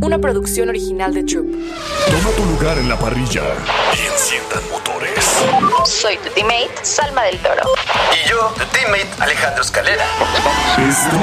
[0.00, 1.46] una producción original de Troop.
[2.10, 3.42] Toma tu lugar en la parrilla
[3.94, 5.24] y enciendan motores.
[5.84, 7.62] Soy tu teammate, Salma del Toro.
[8.12, 10.04] Y yo, tu teammate, Alejandro Escalera.
[10.78, 11.16] Esto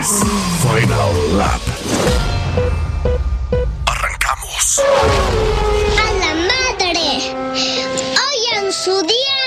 [0.00, 0.22] es
[0.62, 1.60] Final Lap.
[3.86, 4.82] Arrancamos.
[5.98, 7.34] ¡A la madre!
[7.54, 9.38] Hoy en su día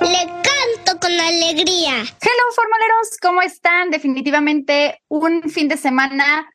[0.00, 1.94] le canto con alegría.
[1.94, 3.90] Hello, formuleros, ¿cómo están?
[3.90, 6.48] Definitivamente un fin de semana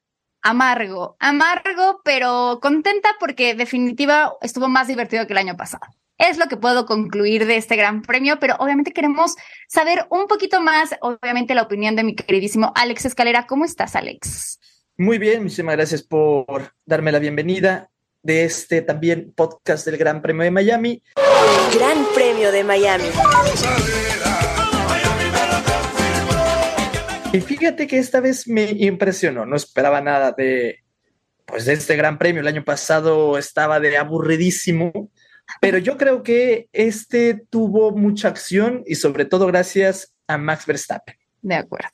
[0.44, 5.84] amargo, amargo, pero contenta porque definitiva estuvo más divertido que el año pasado.
[6.20, 9.36] Es lo que puedo concluir de este gran premio, pero obviamente queremos
[9.68, 13.48] saber un poquito más, obviamente, la opinión de mi queridísimo Alex Escalera.
[13.48, 14.60] ¿Cómo estás, Alex?
[14.96, 17.90] Muy bien, muchísimas gracias por darme la bienvenida
[18.22, 21.04] de este también podcast del Gran Premio de Miami.
[21.74, 23.06] Gran Premio de Miami.
[27.34, 30.84] Y fíjate que esta vez me impresionó, no esperaba nada de
[31.46, 32.42] pues de este Gran Premio.
[32.42, 35.10] El año pasado estaba de aburridísimo,
[35.60, 41.16] pero yo creo que este tuvo mucha acción y sobre todo gracias a Max Verstappen.
[41.42, 41.90] De acuerdo.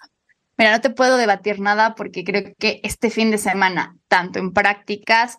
[0.57, 4.51] Mira, no te puedo debatir nada porque creo que este fin de semana, tanto en
[4.51, 5.37] prácticas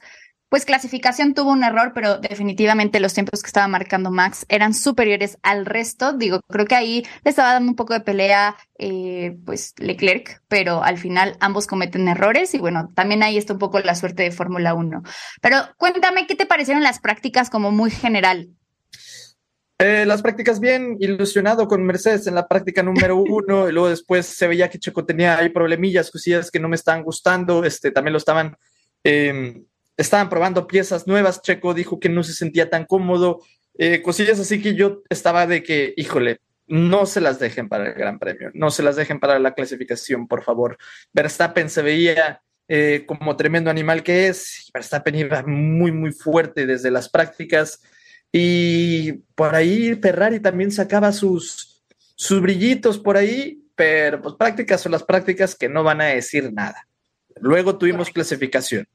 [0.50, 5.38] pues clasificación tuvo un error, pero definitivamente los tiempos que estaba marcando Max eran superiores
[5.42, 6.12] al resto.
[6.12, 10.82] Digo, creo que ahí le estaba dando un poco de pelea, eh, pues Leclerc, pero
[10.82, 14.32] al final ambos cometen errores y bueno, también ahí está un poco la suerte de
[14.32, 15.04] Fórmula 1.
[15.40, 18.50] Pero cuéntame, ¿qué te parecieron las prácticas como muy general?
[19.78, 24.26] Eh, las prácticas bien, ilusionado con Mercedes en la práctica número uno, y luego después
[24.26, 28.14] se veía que Checo tenía ahí problemillas, cosillas que no me estaban gustando, este, también
[28.14, 28.56] lo estaban
[29.04, 29.62] eh,
[30.00, 33.40] estaban probando piezas nuevas, Checo dijo que no se sentía tan cómodo,
[33.76, 37.94] eh, cosillas así que yo estaba de que, híjole, no se las dejen para el
[37.94, 40.78] Gran Premio, no se las dejen para la clasificación, por favor.
[41.12, 46.90] Verstappen se veía eh, como tremendo animal que es, Verstappen iba muy, muy fuerte desde
[46.90, 47.82] las prácticas
[48.32, 51.82] y por ahí Ferrari también sacaba sus,
[52.14, 56.52] sus brillitos por ahí, pero pues prácticas son las prácticas que no van a decir
[56.52, 56.86] nada.
[57.40, 58.86] Luego tuvimos clasificación.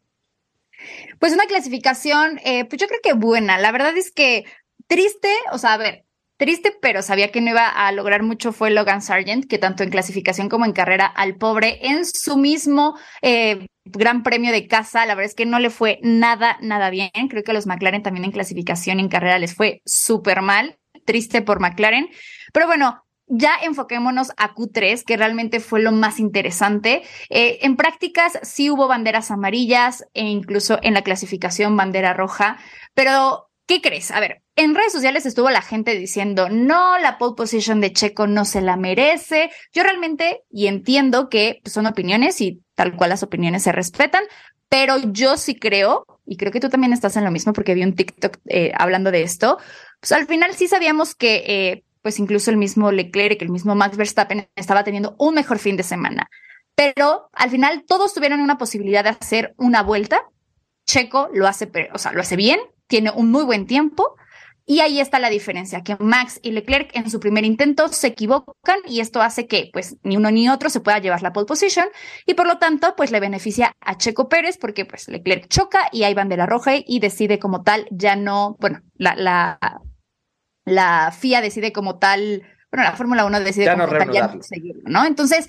[1.20, 3.58] Pues una clasificación, eh, pues yo creo que buena.
[3.58, 4.46] La verdad es que
[4.88, 6.06] triste, o sea, a ver,
[6.38, 9.90] triste, pero sabía que no iba a lograr mucho fue Logan Sargent, que tanto en
[9.90, 15.16] clasificación como en carrera al pobre en su mismo eh, gran premio de casa, la
[15.16, 17.12] verdad es que no le fue nada, nada bien.
[17.30, 20.78] Creo que a los McLaren también en clasificación y en carrera les fue súper mal.
[21.06, 22.10] Triste por McLaren.
[22.52, 27.04] Pero bueno, ya enfoquémonos a Q3, que realmente fue lo más interesante.
[27.30, 32.58] Eh, en prácticas sí hubo banderas amarillas e incluso en la clasificación bandera roja,
[32.94, 34.12] pero ¿qué crees?
[34.12, 38.28] A ver, en redes sociales estuvo la gente diciendo, no, la pole position de Checo
[38.28, 39.50] no se la merece.
[39.74, 44.24] Yo realmente, y entiendo que son opiniones y tal cual las opiniones se respetan,
[44.70, 47.84] pero yo sí creo, y creo que tú también estás en lo mismo porque vi
[47.84, 49.58] un TikTok eh, hablando de esto,
[50.00, 51.44] pues al final sí sabíamos que...
[51.48, 55.76] Eh, pues incluso el mismo Leclerc, el mismo Max Verstappen estaba teniendo un mejor fin
[55.76, 56.30] de semana.
[56.76, 60.22] Pero al final todos tuvieron una posibilidad de hacer una vuelta.
[60.86, 64.18] Checo lo hace, o sea, lo hace bien, tiene un muy buen tiempo.
[64.68, 68.78] Y ahí está la diferencia, que Max y Leclerc en su primer intento se equivocan
[68.86, 71.88] y esto hace que pues ni uno ni otro se pueda llevar la pole position
[72.28, 76.04] y por lo tanto pues le beneficia a Checo Pérez porque pues Leclerc choca y
[76.04, 79.60] hay bandera roja y decide como tal ya no, bueno, la, la
[80.66, 84.84] la FIA decide como tal, bueno, la Fórmula 1 decide como tal ya no seguirlo,
[84.86, 85.06] ¿no?
[85.06, 85.48] Entonces,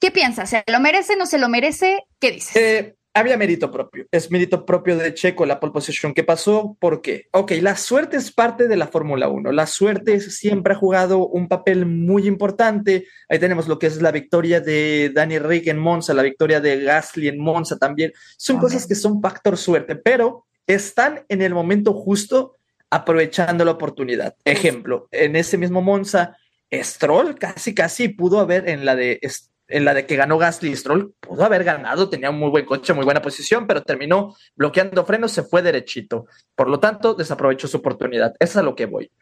[0.00, 0.50] ¿qué piensas?
[0.50, 2.04] ¿Se lo merece, no se lo merece?
[2.18, 2.56] ¿Qué dices?
[2.56, 7.02] Eh, había mérito propio, es mérito propio de Checo la pole position que pasó, ¿por
[7.02, 7.26] qué?
[7.32, 11.48] Ok, la suerte es parte de la Fórmula 1, la suerte siempre ha jugado un
[11.48, 16.14] papel muy importante, ahí tenemos lo que es la victoria de Danny Rick en Monza,
[16.14, 21.24] la victoria de Gasly en Monza también, son cosas que son factor suerte, pero están
[21.28, 22.57] en el momento justo
[22.90, 24.34] aprovechando la oportunidad.
[24.44, 26.36] Ejemplo, en ese mismo Monza,
[26.72, 29.20] Stroll casi, casi pudo haber en la de
[29.68, 32.94] en la de que ganó Gasly Stroll, pudo haber ganado, tenía un muy buen coche,
[32.94, 36.26] muy buena posición, pero terminó bloqueando frenos, se fue derechito.
[36.54, 38.34] Por lo tanto, desaprovechó su oportunidad.
[38.40, 39.12] Eso es a lo que voy.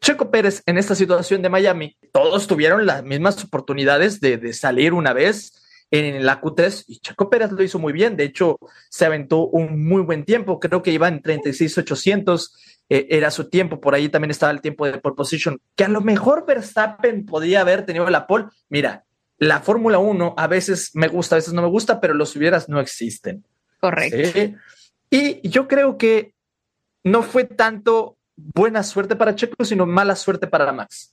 [0.00, 4.92] Checo Pérez en esta situación de Miami, todos tuvieron las mismas oportunidades de, de salir
[4.92, 5.65] una vez
[5.96, 8.16] en la Q3 y Checo Pérez lo hizo muy bien.
[8.16, 8.58] De hecho,
[8.88, 10.60] se aventó un muy buen tiempo.
[10.60, 14.86] Creo que iba en 36,800 eh, era su tiempo, por ahí también estaba el tiempo
[14.86, 18.46] de pole position, que a lo mejor Verstappen podía haber tenido la pole.
[18.68, 19.04] Mira,
[19.38, 22.68] la Fórmula 1 a veces me gusta, a veces no me gusta, pero los hubieras
[22.68, 23.44] no existen.
[23.80, 24.56] Correcto.
[25.10, 26.32] Y yo creo que
[27.02, 31.12] no fue tanto buena suerte para Checo, sino mala suerte para Max.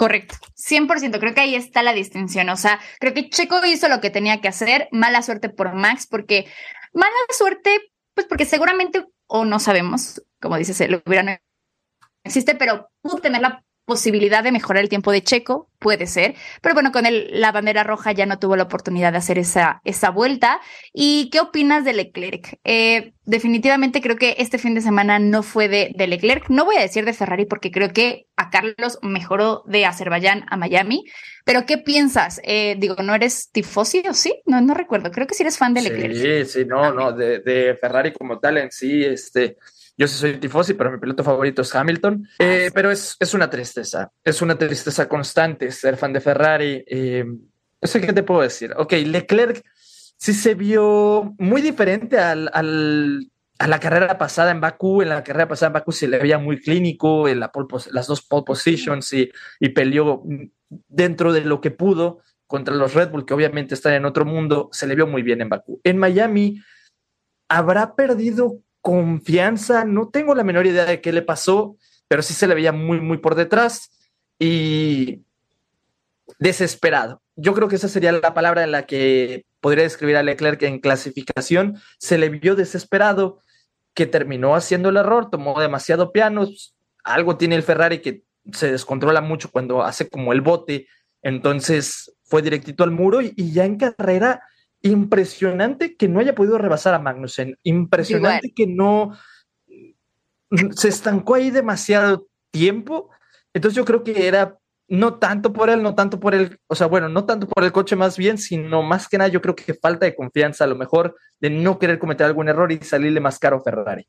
[0.00, 4.00] Correcto, 100%, creo que ahí está la distinción, o sea, creo que Checo hizo lo
[4.00, 6.46] que tenía que hacer, mala suerte por Max, porque
[6.92, 11.36] Mala suerte, pues porque seguramente, o no sabemos, como dices, lo hubiera no
[12.24, 16.74] existe, pero pudo tener la posibilidad de mejorar el tiempo de Checo, puede ser, pero
[16.74, 20.10] bueno, con el, la bandera roja ya no tuvo la oportunidad de hacer esa, esa
[20.10, 20.60] vuelta.
[20.92, 22.60] ¿Y qué opinas de Leclerc?
[22.62, 26.76] Eh, definitivamente creo que este fin de semana no fue de, de, Leclerc, no voy
[26.76, 31.04] a decir de Ferrari porque creo que a Carlos mejoró de Azerbaiyán a Miami,
[31.44, 32.40] pero ¿qué piensas?
[32.44, 34.40] Eh, digo, ¿no eres tifosi o sí?
[34.46, 36.14] No, no recuerdo, creo que sí eres fan de Leclerc.
[36.46, 39.56] Sí, sí, no, no, de, de Ferrari como tal en sí, este...
[40.00, 42.26] Yo sí soy tifosi, pero mi piloto favorito es Hamilton.
[42.38, 46.82] Eh, pero es, es, una tristeza, es una tristeza constante ser fan de Ferrari.
[46.86, 47.26] Eh,
[47.82, 48.72] sé qué te puedo decir.
[48.78, 49.62] Ok, Leclerc
[50.16, 55.02] sí se vio muy diferente al, al, a la carrera pasada en Bakú.
[55.02, 58.06] En la carrera pasada en Bakú se le veía muy clínico, en la pole, las
[58.06, 60.22] dos pole positions y, y peleó
[60.88, 64.70] dentro de lo que pudo contra los Red Bull, que obviamente están en otro mundo.
[64.72, 65.78] Se le vio muy bien en Bakú.
[65.84, 66.58] En Miami
[67.50, 71.76] habrá perdido confianza, no tengo la menor idea de qué le pasó,
[72.08, 73.90] pero sí se le veía muy, muy por detrás
[74.38, 75.22] y
[76.38, 77.22] desesperado.
[77.36, 80.80] Yo creo que esa sería la palabra en la que podría describir a Leclerc en
[80.80, 81.78] clasificación.
[81.98, 83.40] Se le vio desesperado,
[83.94, 86.74] que terminó haciendo el error, tomó demasiado pianos.
[87.04, 90.86] Algo tiene el Ferrari que se descontrola mucho cuando hace como el bote.
[91.22, 94.42] Entonces fue directito al muro y, y ya en carrera
[94.82, 98.54] impresionante que no haya podido rebasar a Magnussen, impresionante Igual.
[98.54, 99.18] que no
[100.74, 103.10] se estancó ahí demasiado tiempo.
[103.54, 106.88] Entonces yo creo que era no tanto por él, no tanto por el, o sea,
[106.88, 109.74] bueno, no tanto por el coche más bien, sino más que nada yo creo que
[109.74, 113.38] falta de confianza, a lo mejor de no querer cometer algún error y salirle más
[113.38, 114.06] caro a Ferrari.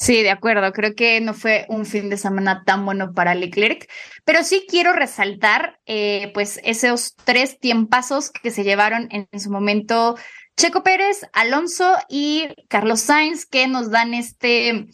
[0.00, 0.72] Sí, de acuerdo.
[0.72, 3.86] Creo que no fue un fin de semana tan bueno para Leclerc,
[4.24, 9.50] pero sí quiero resaltar, eh, pues, esos tres tiempazos que se llevaron en, en, su
[9.50, 10.16] momento
[10.56, 14.86] Checo Pérez, Alonso y Carlos Sainz, que nos dan este,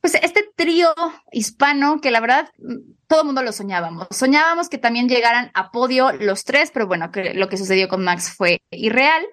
[0.00, 0.92] pues, este trío
[1.30, 2.48] hispano que la verdad
[3.06, 4.08] todo el mundo lo soñábamos.
[4.10, 8.02] Soñábamos que también llegaran a podio los tres, pero bueno, que lo que sucedió con
[8.02, 9.24] Max fue irreal.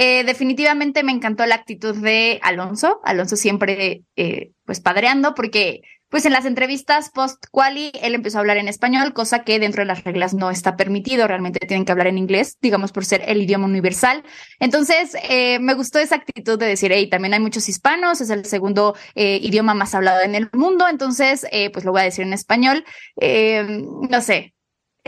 [0.00, 3.00] Eh, definitivamente me encantó la actitud de Alonso.
[3.02, 8.58] Alonso siempre, eh, pues, padreando, porque, pues, en las entrevistas post-quali, él empezó a hablar
[8.58, 11.26] en español, cosa que dentro de las reglas no está permitido.
[11.26, 14.22] Realmente tienen que hablar en inglés, digamos, por ser el idioma universal.
[14.60, 18.44] Entonces, eh, me gustó esa actitud de decir, hey, también hay muchos hispanos, es el
[18.44, 20.86] segundo eh, idioma más hablado en el mundo.
[20.88, 22.84] Entonces, pues, lo voy a decir en español.
[23.16, 24.54] no sé,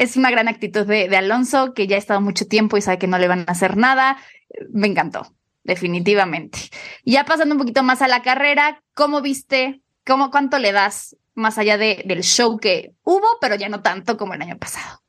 [0.01, 3.07] es una gran actitud de, Alonso, que ya ha estado mucho tiempo y sabe que
[3.07, 4.17] no le van a hacer nada.
[4.71, 6.59] Me encantó, definitivamente.
[7.05, 9.81] Ya pasando un poquito más a la carrera, ¿cómo viste?
[10.07, 14.17] ¿Cómo, ¿Cuánto le das más allá de, del show que hubo, pero ya no tanto
[14.17, 15.01] como el año pasado?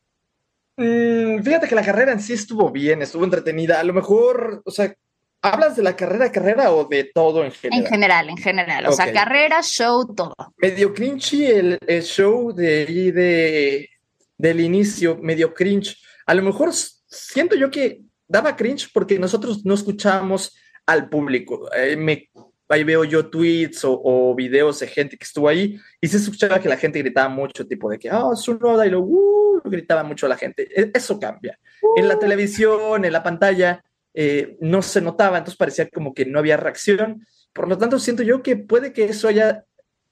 [0.78, 3.80] Mm, fíjate que la carrera en sí estuvo bien, estuvo entretenida.
[3.80, 4.94] A lo mejor, o sea,
[5.42, 7.84] ¿hablas de la carrera, carrera o de todo en general?
[7.84, 8.86] En general, en general.
[8.86, 9.06] O okay.
[9.06, 10.36] sea, carrera, show, todo.
[10.58, 13.90] Medio cringy el, el show de, de
[14.38, 15.98] del inicio, medio cringe.
[16.26, 20.56] A lo mejor siento yo que daba cringe porque nosotros no escuchábamos
[20.86, 21.69] al público.
[21.75, 22.30] Eh, me,
[22.69, 26.60] ahí veo yo tweets o, o, videos de gente que estuvo ahí y se escuchaba
[26.60, 30.04] que la gente gritaba mucho, tipo de que, oh, su noda, y lo, uh, gritaba
[30.04, 30.68] mucho la gente.
[30.94, 31.60] Eso cambia.
[31.81, 32.00] Uh.
[32.00, 33.83] En la televisión, en la pantalla,
[34.13, 37.25] eh, no se notaba, entonces parecía como que no había reacción.
[37.54, 39.65] Por lo tanto, siento yo que puede que eso haya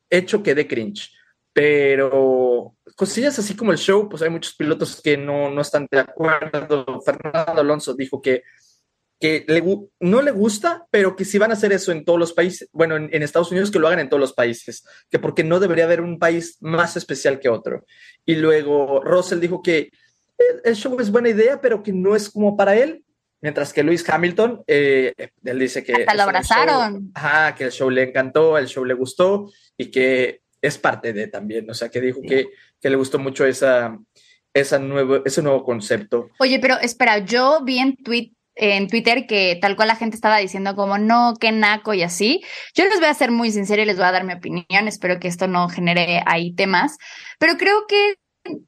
[0.10, 1.12] hecho que dé cringe
[1.60, 6.00] pero cosillas así como el show, pues hay muchos pilotos que no, no están de
[6.00, 7.01] acuerdo.
[7.01, 8.44] Fernando Alonso dijo que,
[9.18, 9.63] que le,
[10.01, 12.98] no le gusta, pero que si van a hacer eso en todos los países, bueno,
[12.98, 15.86] en, en, Estados Unidos que lo hagan en todos los países, que porque no debería
[15.86, 17.86] haber un país más especial que otro.
[18.25, 19.91] Y luego Russell dijo que
[20.38, 23.06] el, el show es buena idea, pero que no es como para él.
[23.39, 25.13] Mientras que Luis Hamilton, eh,
[25.46, 25.94] él dice que...
[25.94, 26.94] Hasta lo abrazaron.
[26.96, 31.13] Show, ajá, que el show le encantó, el show le gustó y que es parte
[31.13, 32.50] de también, o sea, que dijo que,
[32.81, 33.98] que le gustó mucho esa,
[34.53, 36.29] esa nuevo, ese nuevo concepto.
[36.39, 37.98] Oye, pero espera, yo vi en,
[38.55, 42.41] en Twitter que tal cual la gente estaba diciendo como no, qué naco y así.
[42.74, 45.19] Yo les voy a ser muy sincera y les voy a dar mi opinión, espero
[45.19, 46.98] que esto no genere ahí temas,
[47.39, 48.15] pero creo que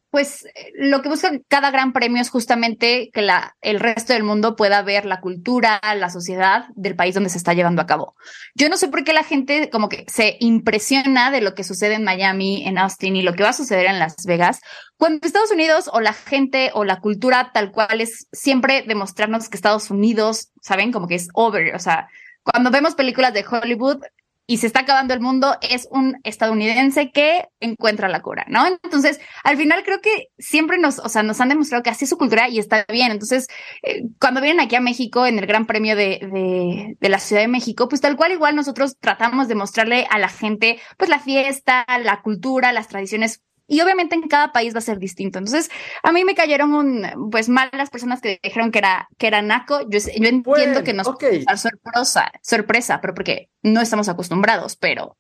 [0.09, 3.27] pues lo que busca cada gran premio es justamente que
[3.61, 7.53] el resto del mundo pueda ver la cultura, la sociedad del país donde se está
[7.53, 8.15] llevando a cabo.
[8.53, 11.95] Yo no sé por qué la gente como que se impresiona de lo que sucede
[11.95, 14.59] en Miami, en Austin y lo que va a suceder en Las Vegas,
[14.97, 19.55] cuando Estados Unidos o la gente o la cultura tal cual es siempre demostrarnos que
[19.55, 20.91] Estados Unidos, ¿saben?
[20.91, 22.07] Como que es over, o sea,
[22.43, 24.03] cuando vemos películas de Hollywood,
[24.51, 28.67] y se está acabando el mundo, es un estadounidense que encuentra la cura, ¿no?
[28.67, 32.09] Entonces, al final creo que siempre nos, o sea, nos han demostrado que así es
[32.09, 33.13] su cultura y está bien.
[33.13, 33.47] Entonces,
[33.81, 37.41] eh, cuando vienen aquí a México en el Gran Premio de, de, de, la Ciudad
[37.41, 41.19] de México, pues tal cual igual nosotros tratamos de mostrarle a la gente, pues la
[41.19, 45.39] fiesta, la cultura, las tradiciones y obviamente en cada país va a ser distinto.
[45.39, 45.71] Entonces,
[46.03, 49.41] a mí me cayeron un, pues mal las personas que dijeron que era, que era
[49.41, 49.79] naco.
[49.89, 51.45] Yo, yo entiendo que nos okay.
[51.55, 55.17] sorpresa, sorpresa, pero porque no estamos acostumbrados, pero.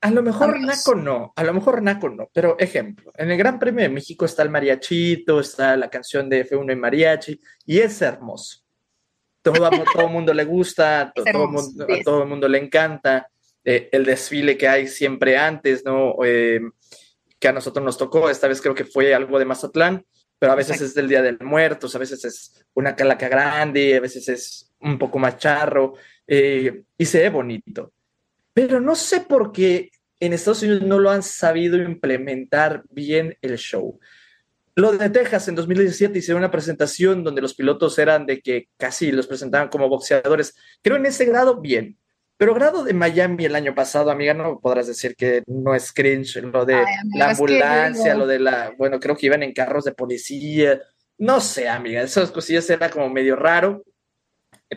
[0.00, 3.58] A lo mejor naco no, a lo mejor naco no, pero ejemplo, en el Gran
[3.58, 8.00] Premio de México está el mariachito, está la canción de F1 y mariachi, y es
[8.00, 8.60] hermoso.
[9.42, 12.56] Todo, a todo el mundo le gusta, todo, todo, mundo, a todo el mundo le
[12.56, 13.28] encanta.
[13.62, 16.14] Eh, el desfile que hay siempre antes, ¿no?
[16.24, 16.60] Eh,
[17.40, 18.30] que a nosotros nos tocó.
[18.30, 20.04] Esta vez creo que fue algo de Mazatlán,
[20.38, 20.88] pero a veces Exacto.
[20.90, 24.98] es del Día del Muertos, a veces es una calaca grande, a veces es un
[24.98, 25.94] poco más charro
[26.26, 27.92] eh, y se ve bonito.
[28.52, 33.56] Pero no sé por qué en Estados Unidos no lo han sabido implementar bien el
[33.56, 33.98] show.
[34.74, 39.12] Lo de Texas en 2017 hicieron una presentación donde los pilotos eran de que casi
[39.12, 40.54] los presentaban como boxeadores.
[40.82, 41.98] Creo en ese grado bien,
[42.40, 46.36] pero grado de Miami el año pasado, amiga, no podrás decir que no es cringe,
[46.36, 49.84] lo de Ay, amiga, la ambulancia, lo de la, bueno, creo que iban en carros
[49.84, 50.80] de policía,
[51.18, 53.84] no sé, amiga, esas cosillas era como medio raro,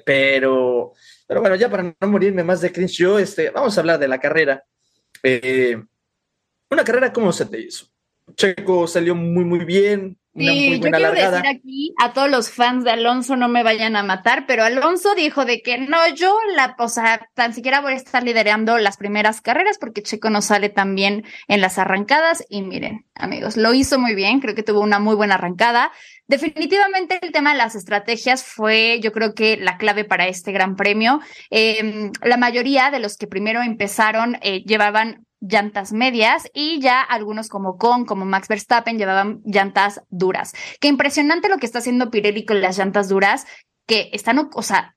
[0.04, 0.92] pero,
[1.26, 4.10] pero bueno, ya para no morirme más de cringe, yo, este, vamos a hablar de
[4.10, 4.66] la carrera.
[5.24, 5.82] Eh,
[6.70, 7.86] una carrera, ¿cómo se te hizo?
[8.36, 11.42] Checo salió muy, muy bien, una sí, muy buena yo quiero largada.
[11.42, 15.14] decir aquí a todos los fans de Alonso no me vayan a matar, pero Alonso
[15.16, 18.98] dijo de que no, yo la, o sea, tan siquiera voy a estar liderando las
[18.98, 23.74] primeras carreras porque Checo no sale tan bien en las arrancadas y miren, amigos, lo
[23.74, 25.92] hizo muy bien, creo que tuvo una muy buena arrancada.
[26.28, 30.76] Definitivamente el tema de las estrategias fue, yo creo que la clave para este gran
[30.76, 31.20] premio.
[31.52, 37.50] Eh, la mayoría de los que primero empezaron eh, llevaban llantas medias y ya algunos
[37.50, 40.54] como Con, como Max Verstappen llevaban llantas duras.
[40.80, 43.46] Qué impresionante lo que está haciendo Pirelli con las llantas duras,
[43.86, 44.96] que están, o sea,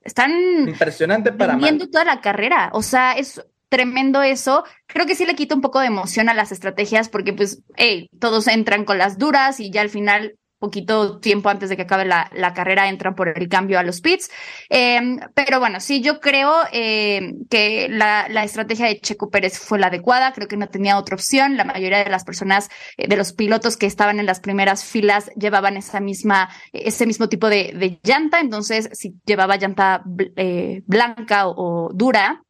[0.00, 0.32] están
[0.68, 2.70] impresionante para viendo toda la carrera.
[2.72, 4.64] O sea, es tremendo eso.
[4.86, 8.08] Creo que sí le quita un poco de emoción a las estrategias porque pues, hey,
[8.18, 12.04] todos entran con las duras y ya al final poquito tiempo antes de que acabe
[12.04, 14.30] la, la, carrera entran por el cambio a los pits.
[14.70, 15.00] Eh,
[15.34, 19.88] pero bueno, sí, yo creo eh, que la, la, estrategia de Checo Pérez fue la
[19.88, 21.56] adecuada, creo que no tenía otra opción.
[21.56, 25.30] La mayoría de las personas, eh, de los pilotos que estaban en las primeras filas,
[25.34, 30.04] llevaban esa misma, ese mismo tipo de, de llanta, entonces si llevaba llanta
[30.36, 32.44] eh, blanca o, o dura,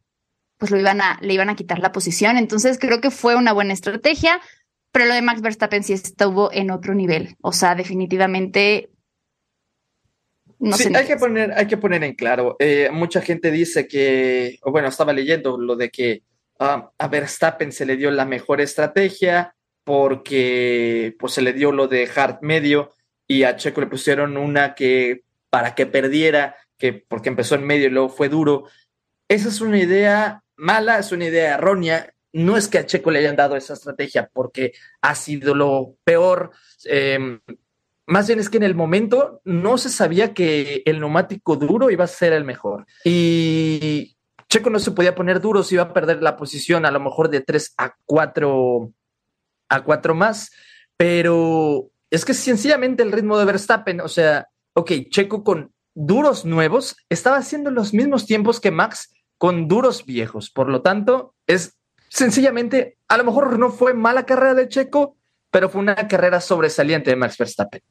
[0.58, 2.36] pues lo iban a, le iban a quitar la posición.
[2.36, 4.40] Entonces creo que fue una buena estrategia.
[4.92, 7.36] Pero lo de Max Verstappen sí estuvo en otro nivel.
[7.40, 8.90] O sea, definitivamente.
[10.58, 12.56] No sí, hay, que poner, hay que poner en claro.
[12.60, 16.22] Eh, mucha gente dice que, bueno, estaba leyendo lo de que
[16.60, 21.88] um, a Verstappen se le dio la mejor estrategia porque pues se le dio lo
[21.88, 22.92] de hard medio
[23.26, 27.86] y a Checo le pusieron una que para que perdiera, que porque empezó en medio
[27.86, 28.68] y luego fue duro.
[29.28, 33.20] Esa es una idea mala, es una idea errónea no es que a Checo le
[33.20, 36.50] hayan dado esa estrategia porque ha sido lo peor.
[36.84, 37.38] Eh,
[38.06, 42.04] más bien es que en el momento no se sabía que el neumático duro iba
[42.04, 42.86] a ser el mejor.
[43.04, 44.16] Y
[44.48, 47.30] Checo no se podía poner duro, se iba a perder la posición a lo mejor
[47.30, 48.92] de 3 a 4
[49.68, 50.50] a 4 más.
[50.96, 56.96] Pero es que sencillamente el ritmo de Verstappen, o sea, ok, Checo con duros nuevos
[57.08, 60.50] estaba haciendo los mismos tiempos que Max con duros viejos.
[60.50, 61.78] Por lo tanto, es
[62.12, 65.16] sencillamente, a lo mejor no fue mala carrera de Checo,
[65.50, 67.82] pero fue una carrera sobresaliente de Max Verstappen.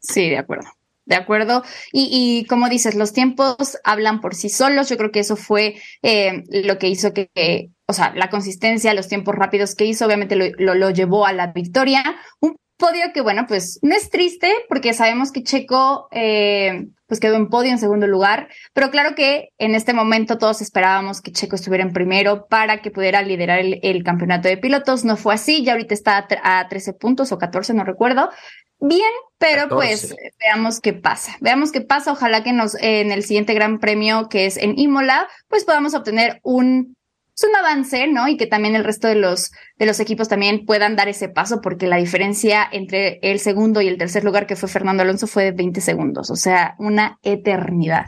[0.00, 0.68] Sí, de acuerdo.
[1.04, 1.62] De acuerdo.
[1.92, 4.88] Y, y, como dices, los tiempos hablan por sí solos.
[4.88, 9.06] Yo creo que eso fue eh, lo que hizo que, o sea, la consistencia, los
[9.06, 12.02] tiempos rápidos que hizo, obviamente lo, lo, lo llevó a la victoria.
[12.40, 17.36] Un podio que, bueno, pues no es triste porque sabemos que Checo eh, pues quedó
[17.36, 21.56] en podio en segundo lugar, pero claro que en este momento todos esperábamos que Checo
[21.56, 25.04] estuviera en primero para que pudiera liderar el, el campeonato de pilotos.
[25.04, 28.30] No fue así, ya ahorita está a, a 13 puntos o 14, no recuerdo.
[28.78, 29.74] Bien, pero 14.
[29.76, 31.36] pues veamos qué pasa.
[31.40, 32.12] Veamos qué pasa.
[32.12, 35.94] Ojalá que nos eh, en el siguiente gran premio que es en Imola, pues podamos
[35.94, 36.96] obtener un
[37.36, 38.28] es un avance, ¿no?
[38.28, 41.60] Y que también el resto de los, de los equipos también puedan dar ese paso,
[41.60, 45.44] porque la diferencia entre el segundo y el tercer lugar, que fue Fernando Alonso, fue
[45.44, 48.06] de 20 segundos, o sea, una eternidad.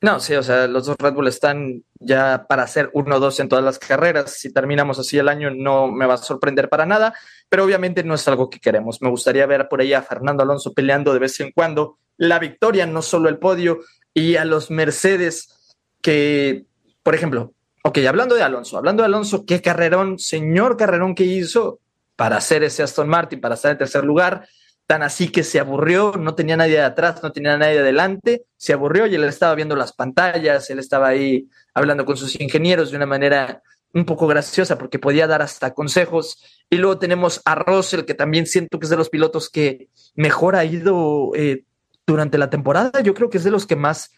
[0.00, 3.40] No, sí, o sea, los dos Red Bull están ya para hacer uno o dos
[3.40, 4.38] en todas las carreras.
[4.38, 7.14] Si terminamos así el año, no me va a sorprender para nada,
[7.48, 9.02] pero obviamente no es algo que queremos.
[9.02, 12.86] Me gustaría ver por ahí a Fernando Alonso peleando de vez en cuando la victoria,
[12.86, 13.80] no solo el podio,
[14.14, 16.64] y a los Mercedes que,
[17.02, 21.80] por ejemplo, Ok, hablando de Alonso, hablando de Alonso, qué carrerón, señor carrerón que hizo
[22.16, 24.48] para hacer ese Aston Martin, para estar en tercer lugar,
[24.86, 28.44] tan así que se aburrió, no tenía nadie de atrás, no tenía nadie de adelante,
[28.56, 32.90] se aburrió y él estaba viendo las pantallas, él estaba ahí hablando con sus ingenieros
[32.90, 33.62] de una manera
[33.94, 36.42] un poco graciosa porque podía dar hasta consejos.
[36.70, 40.56] Y luego tenemos a Russell, que también siento que es de los pilotos que mejor
[40.56, 41.64] ha ido eh,
[42.06, 43.00] durante la temporada.
[43.02, 44.12] Yo creo que es de los que más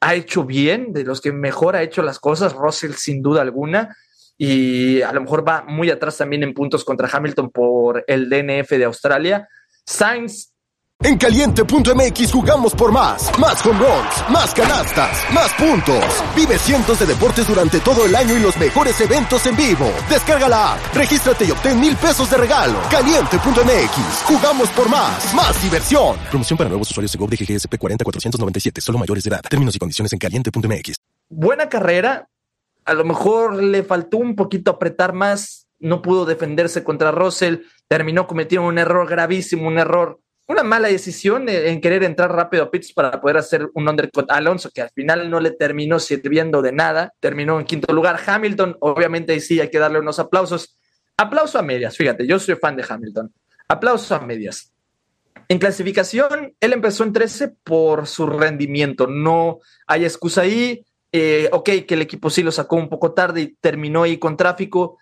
[0.00, 2.52] ha hecho bien, de los que mejor ha hecho las cosas.
[2.52, 3.96] Russell, sin duda alguna.
[4.36, 8.70] Y a lo mejor va muy atrás también en puntos contra Hamilton por el DNF
[8.70, 9.48] de Australia.
[9.84, 10.52] Sainz
[11.04, 13.30] en caliente.mx jugamos por más.
[13.38, 16.04] Más home runs, más canastas, más puntos.
[16.36, 19.90] Vive cientos de deportes durante todo el año y los mejores eventos en vivo.
[20.10, 22.78] Descarga la app, regístrate y obtén mil pesos de regalo.
[22.90, 25.32] Caliente.mx, jugamos por más.
[25.34, 26.16] Más diversión.
[26.30, 29.42] Promoción para nuevos usuarios de GOV de GGSP 40497, solo mayores de edad.
[29.48, 30.96] Términos y condiciones en caliente.mx.
[31.30, 32.28] Buena carrera.
[32.84, 35.68] A lo mejor le faltó un poquito apretar más.
[35.78, 37.58] No pudo defenderse contra Russell.
[37.86, 42.70] Terminó cometiendo un error gravísimo, un error una mala decisión en querer entrar rápido a
[42.70, 46.72] pits para poder hacer un undercut Alonso, que al final no le terminó sirviendo de
[46.72, 48.18] nada, terminó en quinto lugar.
[48.26, 50.78] Hamilton, obviamente, sí hay que darle unos aplausos.
[51.18, 53.30] Aplauso a medias, fíjate, yo soy fan de Hamilton.
[53.68, 54.72] Aplauso a medias.
[55.48, 60.82] En clasificación, él empezó en 13 por su rendimiento, no hay excusa ahí.
[61.12, 64.38] Eh, ok, que el equipo sí lo sacó un poco tarde y terminó ahí con
[64.38, 64.96] tráfico.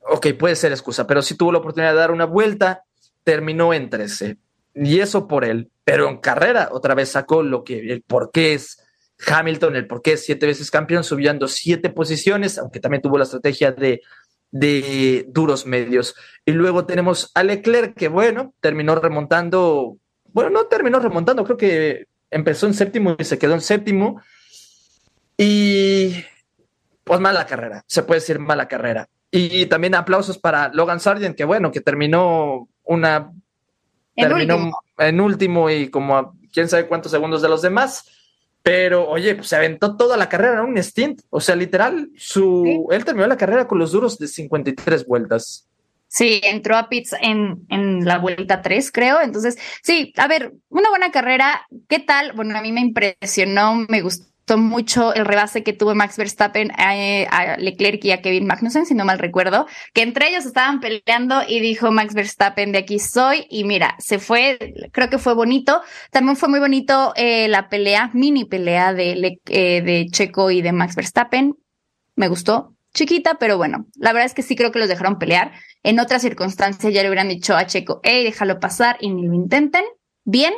[0.00, 2.82] Ok, puede ser excusa, pero sí tuvo la oportunidad de dar una vuelta,
[3.22, 4.38] terminó en 13
[4.74, 8.54] y eso por él, pero en carrera otra vez sacó lo que el por qué
[8.54, 8.78] es
[9.26, 13.24] Hamilton, el por qué es siete veces campeón, subiendo siete posiciones, aunque también tuvo la
[13.24, 14.00] estrategia de,
[14.50, 16.14] de duros medios.
[16.44, 19.98] Y luego tenemos a Leclerc, que bueno, terminó remontando,
[20.32, 24.22] bueno, no terminó remontando, creo que empezó en séptimo y se quedó en séptimo.
[25.36, 26.24] Y
[27.04, 29.08] pues mala carrera, se puede decir mala carrera.
[29.30, 33.32] Y también aplausos para Logan Sargent, que bueno, que terminó una
[34.20, 38.04] terminó en último y como a quién sabe cuántos segundos de los demás.
[38.62, 41.22] Pero oye, pues se aventó toda la carrera en un stint.
[41.30, 45.66] O sea, literal, su, él terminó la carrera con los duros de 53 vueltas.
[46.08, 49.20] Sí, entró a pits en, en la vuelta 3, creo.
[49.20, 51.66] Entonces, sí, a ver, una buena carrera.
[51.88, 52.32] ¿Qué tal?
[52.32, 57.56] Bueno, a mí me impresionó, me gustó mucho el rebase que tuvo Max Verstappen a,
[57.58, 61.60] Leclerc y a Kevin Magnussen, si no mal recuerdo, que entre ellos estaban peleando y
[61.60, 64.58] dijo Max Verstappen de aquí soy y mira, se fue,
[64.92, 65.82] creo que fue bonito.
[66.10, 70.72] También fue muy bonito eh, la pelea, mini pelea de, eh, de Checo y de
[70.72, 71.54] Max Verstappen.
[72.16, 75.52] Me gustó, chiquita, pero bueno, la verdad es que sí creo que los dejaron pelear.
[75.82, 79.34] En otras circunstancias ya le hubieran dicho a Checo, hey, déjalo pasar y ni lo
[79.34, 79.84] intenten.
[80.24, 80.52] Bien,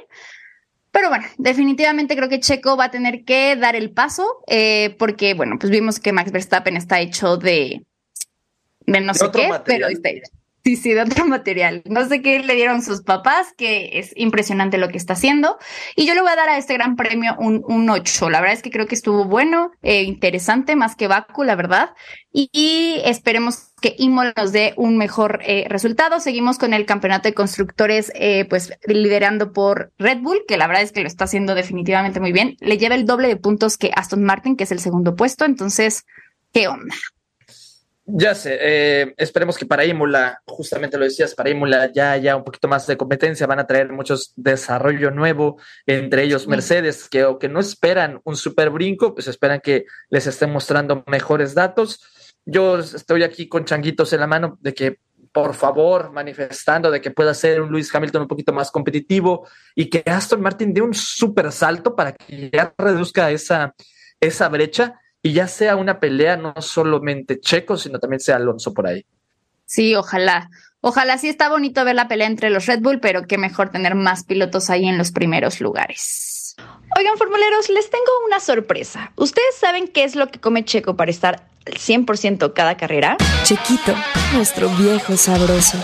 [0.92, 5.34] pero bueno, definitivamente creo que Checo va a tener que dar el paso, eh, porque
[5.34, 7.84] bueno, pues vimos que Max Verstappen está hecho de,
[8.86, 10.10] de no sé qué, pero está,
[10.64, 11.82] Sí, sí, de otro material.
[11.86, 15.58] No sé qué le dieron sus papás, que es impresionante lo que está haciendo.
[15.96, 18.30] Y yo le voy a dar a este gran premio un, un 8.
[18.30, 21.90] La verdad es que creo que estuvo bueno, eh, interesante, más que Baku, la verdad.
[22.32, 26.20] Y, esperemos que Imola nos dé un mejor eh, resultado.
[26.20, 30.84] Seguimos con el campeonato de constructores, eh, pues liderando por Red Bull, que la verdad
[30.84, 32.56] es que lo está haciendo definitivamente muy bien.
[32.60, 35.44] Le lleva el doble de puntos que Aston Martin, que es el segundo puesto.
[35.44, 36.04] Entonces,
[36.52, 36.94] ¿qué onda?
[38.04, 42.42] Ya sé, eh, esperemos que para Imola, justamente lo decías, para Imola ya haya un
[42.42, 47.48] poquito más de competencia, van a traer muchos desarrollo nuevo, entre ellos Mercedes, que aunque
[47.48, 52.00] no esperan un super brinco, pues esperan que les estén mostrando mejores datos.
[52.44, 54.98] Yo estoy aquí con changuitos en la mano de que
[55.30, 59.88] por favor, manifestando de que pueda ser un Lewis Hamilton un poquito más competitivo y
[59.88, 63.74] que Aston Martin dé un super salto para que ya reduzca esa,
[64.20, 68.88] esa brecha y ya sea una pelea no solamente Checo, sino también sea Alonso por
[68.88, 69.06] ahí.
[69.64, 70.50] Sí, ojalá.
[70.80, 73.94] Ojalá sí está bonito ver la pelea entre los Red Bull, pero qué mejor tener
[73.94, 76.56] más pilotos ahí en los primeros lugares.
[76.98, 79.12] Oigan, formuleros, les tengo una sorpresa.
[79.16, 83.16] ¿Ustedes saben qué es lo que come Checo para estar al 100% cada carrera?
[83.44, 83.94] Chequito,
[84.34, 85.78] nuestro viejo sabroso.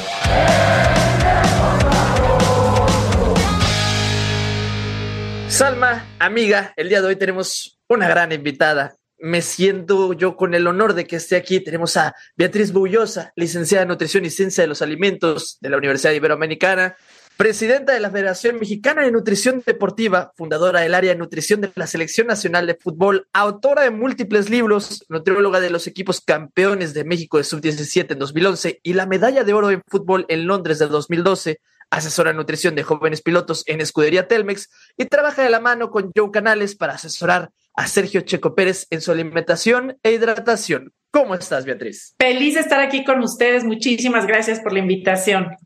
[5.47, 10.67] Salma, amiga, el día de hoy tenemos una gran invitada me siento yo con el
[10.67, 11.61] honor de que esté aquí.
[11.61, 16.13] Tenemos a Beatriz Bullosa, licenciada en Nutrición y Ciencia de los Alimentos de la Universidad
[16.13, 16.97] Iberoamericana,
[17.37, 21.87] presidenta de la Federación Mexicana de Nutrición Deportiva, fundadora del área de nutrición de la
[21.87, 27.39] Selección Nacional de Fútbol, autora de múltiples libros, nutrióloga de los equipos campeones de México
[27.39, 31.61] de Sub-17 en 2011 y la medalla de oro en fútbol en Londres de 2012
[31.91, 36.11] asesora de nutrición de jóvenes pilotos en Escudería Telmex y trabaja de la mano con
[36.15, 40.93] Joe Canales para asesorar a Sergio Checo Pérez en su alimentación e hidratación.
[41.13, 42.13] ¿Cómo estás, Beatriz?
[42.19, 43.63] Feliz de estar aquí con ustedes.
[43.63, 45.57] Muchísimas gracias por la invitación.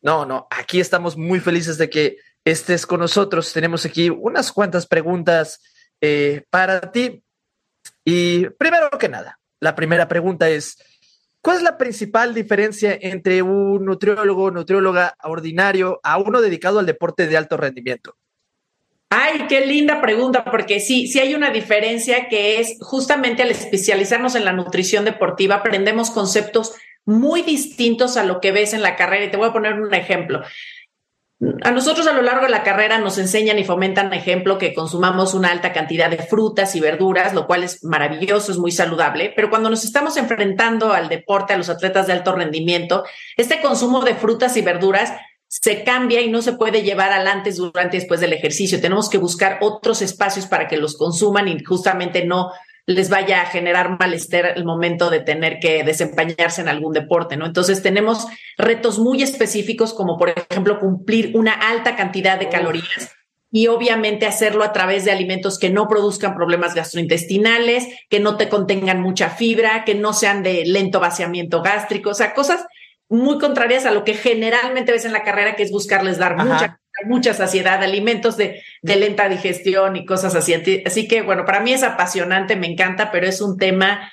[0.00, 3.52] No, no, aquí estamos muy felices de que estés con nosotros.
[3.52, 5.60] Tenemos aquí unas cuantas preguntas
[6.00, 7.24] eh, para ti.
[8.04, 10.76] Y primero que nada, la primera pregunta es,
[11.42, 17.26] ¿cuál es la principal diferencia entre un nutriólogo nutrióloga ordinario a uno dedicado al deporte
[17.26, 18.16] de alto rendimiento?
[19.10, 24.34] Ay, qué linda pregunta, porque sí, sí hay una diferencia que es justamente al especializarnos
[24.34, 26.74] en la nutrición deportiva, aprendemos conceptos
[27.06, 29.24] muy distintos a lo que ves en la carrera.
[29.24, 30.42] Y te voy a poner un ejemplo.
[31.62, 35.34] A nosotros a lo largo de la carrera nos enseñan y fomentan, ejemplo, que consumamos
[35.34, 39.48] una alta cantidad de frutas y verduras, lo cual es maravilloso, es muy saludable, pero
[39.48, 43.04] cuando nos estamos enfrentando al deporte, a los atletas de alto rendimiento,
[43.36, 45.12] este consumo de frutas y verduras
[45.48, 48.80] se cambia y no se puede llevar al antes, durante y después del ejercicio.
[48.80, 52.52] Tenemos que buscar otros espacios para que los consuman y justamente no
[52.86, 57.44] les vaya a generar malestar el momento de tener que desempeñarse en algún deporte, ¿no?
[57.44, 63.12] Entonces tenemos retos muy específicos como por ejemplo cumplir una alta cantidad de calorías
[63.50, 68.48] y obviamente hacerlo a través de alimentos que no produzcan problemas gastrointestinales, que no te
[68.48, 72.64] contengan mucha fibra, que no sean de lento vaciamiento gástrico, o sea, cosas
[73.08, 76.80] muy contrarias a lo que generalmente ves en la carrera, que es buscarles dar mucha,
[77.06, 80.54] mucha saciedad, alimentos de, de, lenta digestión y cosas así.
[80.84, 84.10] Así que, bueno, para mí es apasionante, me encanta, pero es un tema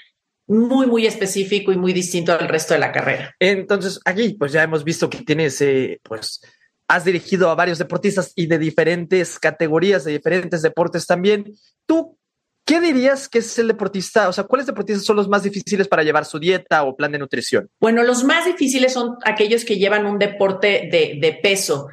[0.48, 3.36] muy, muy específico y muy distinto al resto de la carrera.
[3.40, 6.42] Entonces, aquí, pues ya hemos visto que tienes, eh, pues,
[6.88, 11.52] has dirigido a varios deportistas y de diferentes categorías, de diferentes deportes también.
[11.86, 12.18] ¿Tú
[12.66, 14.28] ¿Qué dirías que es el deportista?
[14.28, 17.20] O sea, ¿cuáles deportistas son los más difíciles para llevar su dieta o plan de
[17.20, 17.70] nutrición?
[17.80, 21.90] Bueno, los más difíciles son aquellos que llevan un deporte de, peso.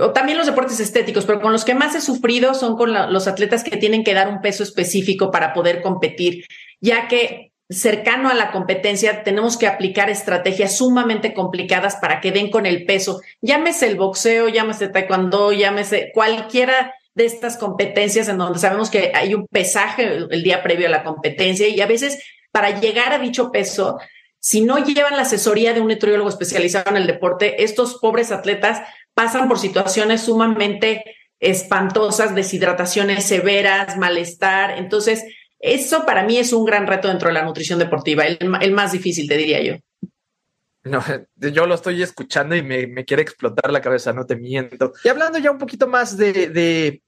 [0.00, 3.28] O también los deportes estéticos, pero con los que más he sufrido son con los
[3.28, 6.44] atletas que tienen que dar un peso específico para poder competir,
[6.80, 12.50] ya que cercano a la competencia tenemos que aplicar estrategias sumamente complicadas para que den
[12.50, 13.20] con el peso.
[13.40, 19.34] Llámese el boxeo, llámese taekwondo, llámese cualquiera de estas competencias en donde sabemos que hay
[19.34, 23.50] un pesaje el día previo a la competencia y a veces para llegar a dicho
[23.50, 23.98] peso,
[24.38, 28.80] si no llevan la asesoría de un nutriólogo especializado en el deporte, estos pobres atletas
[29.14, 31.04] pasan por situaciones sumamente
[31.40, 34.78] espantosas, deshidrataciones severas, malestar.
[34.78, 35.24] Entonces,
[35.58, 38.92] eso para mí es un gran reto dentro de la nutrición deportiva, el, el más
[38.92, 39.74] difícil, te diría yo.
[40.84, 41.02] No,
[41.36, 44.92] yo lo estoy escuchando y me, me, quiere explotar la cabeza, no te miento.
[45.04, 47.02] Y hablando ya un poquito más de, de,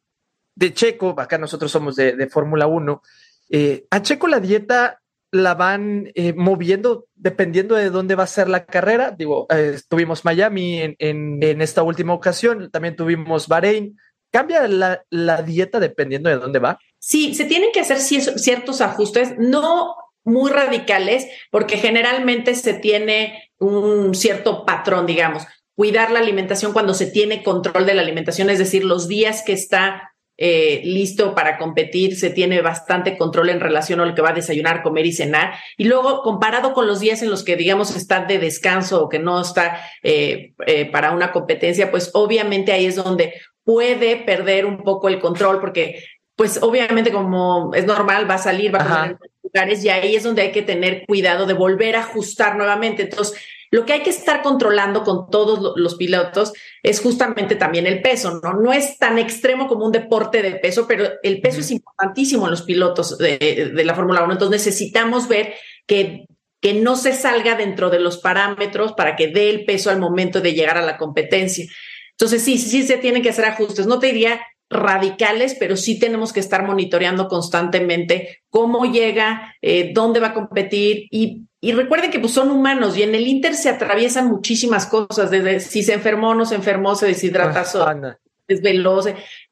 [0.54, 3.02] de Checo, acá nosotros somos de, de Fórmula 1,
[3.50, 5.00] eh, a Checo la dieta
[5.32, 9.12] la van eh, moviendo dependiendo de dónde va a ser la carrera.
[9.16, 13.96] Digo, eh, tuvimos Miami en, en, esta última ocasión, también tuvimos Bahrein.
[14.32, 16.78] ¿Cambia la, la, dieta dependiendo de dónde va?
[16.98, 24.14] Sí, se tienen que hacer ciertos ajustes, no muy radicales, porque generalmente se tiene un
[24.14, 25.44] cierto patrón, digamos.
[25.74, 29.52] Cuidar la alimentación cuando se tiene control de la alimentación, es decir, los días que
[29.52, 30.10] está
[30.42, 34.33] eh, listo para competir, se tiene bastante control en relación a lo que va a
[34.33, 35.53] desayunar, comer y cenar.
[35.76, 39.18] Y luego, comparado con los días en los que, digamos, está de descanso o que
[39.18, 44.79] no está eh, eh, para una competencia, pues obviamente ahí es donde puede perder un
[44.83, 46.03] poco el control, porque,
[46.37, 50.16] pues obviamente, como es normal, va a salir, va a comer en lugares y ahí
[50.16, 53.03] es donde hay que tener cuidado de volver a ajustar nuevamente.
[53.03, 53.38] Entonces,
[53.70, 56.52] lo que hay que estar controlando con todos los pilotos
[56.83, 58.54] es justamente también el peso, ¿no?
[58.54, 62.50] No es tan extremo como un deporte de peso, pero el peso es importantísimo en
[62.50, 64.33] los pilotos de, de la Fórmula 1.
[64.33, 65.54] Entonces necesitamos ver
[65.87, 66.26] que,
[66.61, 70.40] que no se salga dentro de los parámetros para que dé el peso al momento
[70.40, 71.66] de llegar a la competencia.
[72.12, 73.87] Entonces sí, sí se tienen que hacer ajustes.
[73.87, 80.20] No te diría radicales, pero sí tenemos que estar monitoreando constantemente cómo llega, eh, dónde
[80.20, 81.09] va a competir.
[81.11, 85.30] Y, y recuerden que pues, son humanos y en el Inter se atraviesan muchísimas cosas,
[85.30, 89.00] desde si se enfermó, no se enfermó, se deshidrata, ah, desveló,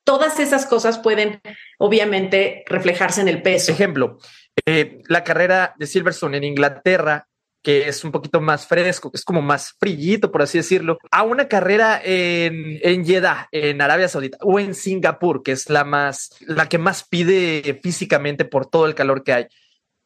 [0.05, 1.41] todas esas cosas pueden
[1.79, 3.73] obviamente reflejarse en el peso.
[3.73, 4.19] Ejemplo,
[4.67, 7.28] eh, la carrera de Silverstone en Inglaterra
[7.69, 11.23] que es un poquito más fresco, que es como más frillito, por así decirlo, a
[11.23, 16.31] una carrera en, en Jeddah, en Arabia Saudita, o en Singapur, que es la más,
[16.41, 19.47] la que más pide físicamente por todo el calor que hay.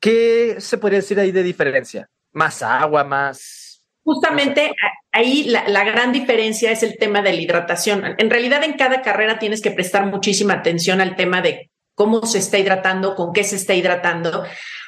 [0.00, 2.10] ¿Qué se podría decir ahí de diferencia?
[2.32, 3.84] Más agua, más...
[4.02, 4.74] Justamente
[5.12, 8.16] ahí la, la, gran diferencia es el tema de la hidratación.
[8.18, 12.38] En realidad en cada carrera tienes que prestar muchísima atención al tema de cómo se
[12.38, 14.44] está hidratando, con qué se está hidratando,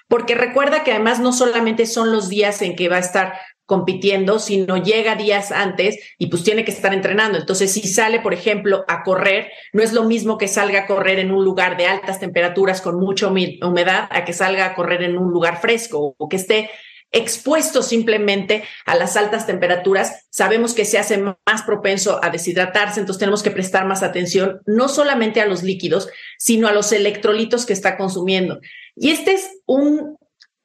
[0.08, 3.34] porque recuerda que además no solamente son los días en que va a estar
[3.66, 7.38] compitiendo, sino llega días antes y pues tiene que estar entrenando.
[7.38, 11.18] Entonces, si sale, por ejemplo, a correr, no es lo mismo que salga a correr
[11.18, 15.16] en un lugar de altas temperaturas con mucha humedad a que salga a correr en
[15.16, 16.70] un lugar fresco o que esté
[17.14, 23.20] expuesto simplemente a las altas temperaturas, sabemos que se hace más propenso a deshidratarse, entonces
[23.20, 27.72] tenemos que prestar más atención no solamente a los líquidos, sino a los electrolitos que
[27.72, 28.58] está consumiendo.
[28.96, 30.16] Y este es un,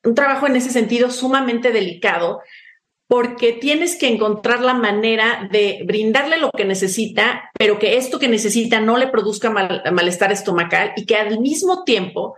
[0.04, 2.42] un trabajo en ese sentido sumamente delicado
[3.08, 8.28] porque tienes que encontrar la manera de brindarle lo que necesita, pero que esto que
[8.28, 12.36] necesita no le produzca malestar estomacal y que al mismo tiempo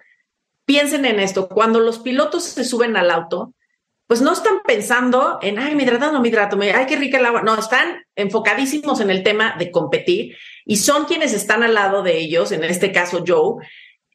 [0.65, 3.53] piensen en esto, cuando los pilotos se suben al auto,
[4.07, 7.25] pues no están pensando en, ay, me hidrato, no me hidrato, ay, qué rica el
[7.25, 7.41] agua.
[7.41, 12.17] No, están enfocadísimos en el tema de competir y son quienes están al lado de
[12.17, 13.65] ellos, en este caso Joe,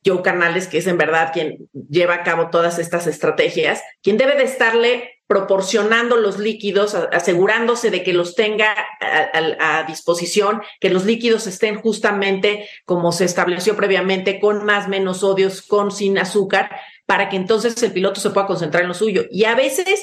[0.07, 4.37] Joe Canales, que es en verdad quien lleva a cabo todas estas estrategias, quien debe
[4.37, 11.05] de estarle proporcionando los líquidos, asegurándose de que los tenga a, a, disposición, que los
[11.05, 16.71] líquidos estén justamente como se estableció previamente, con más, menos odios, con, sin azúcar,
[17.07, 19.25] para que entonces el piloto se pueda concentrar en lo suyo.
[19.31, 20.01] Y a veces,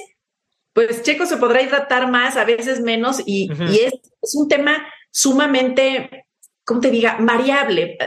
[0.73, 6.25] pues Checo se podrá hidratar más, a veces menos, y, es, es, un tema sumamente,
[6.65, 7.97] ¿cómo te diga?, variable.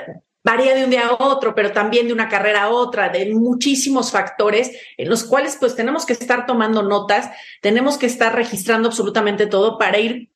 [0.47, 4.13] Varía de un día a otro, pero también de una carrera a otra, de muchísimos
[4.13, 7.29] factores en los cuales pues tenemos que estar tomando notas,
[7.61, 10.31] tenemos que estar registrando absolutamente todo para ir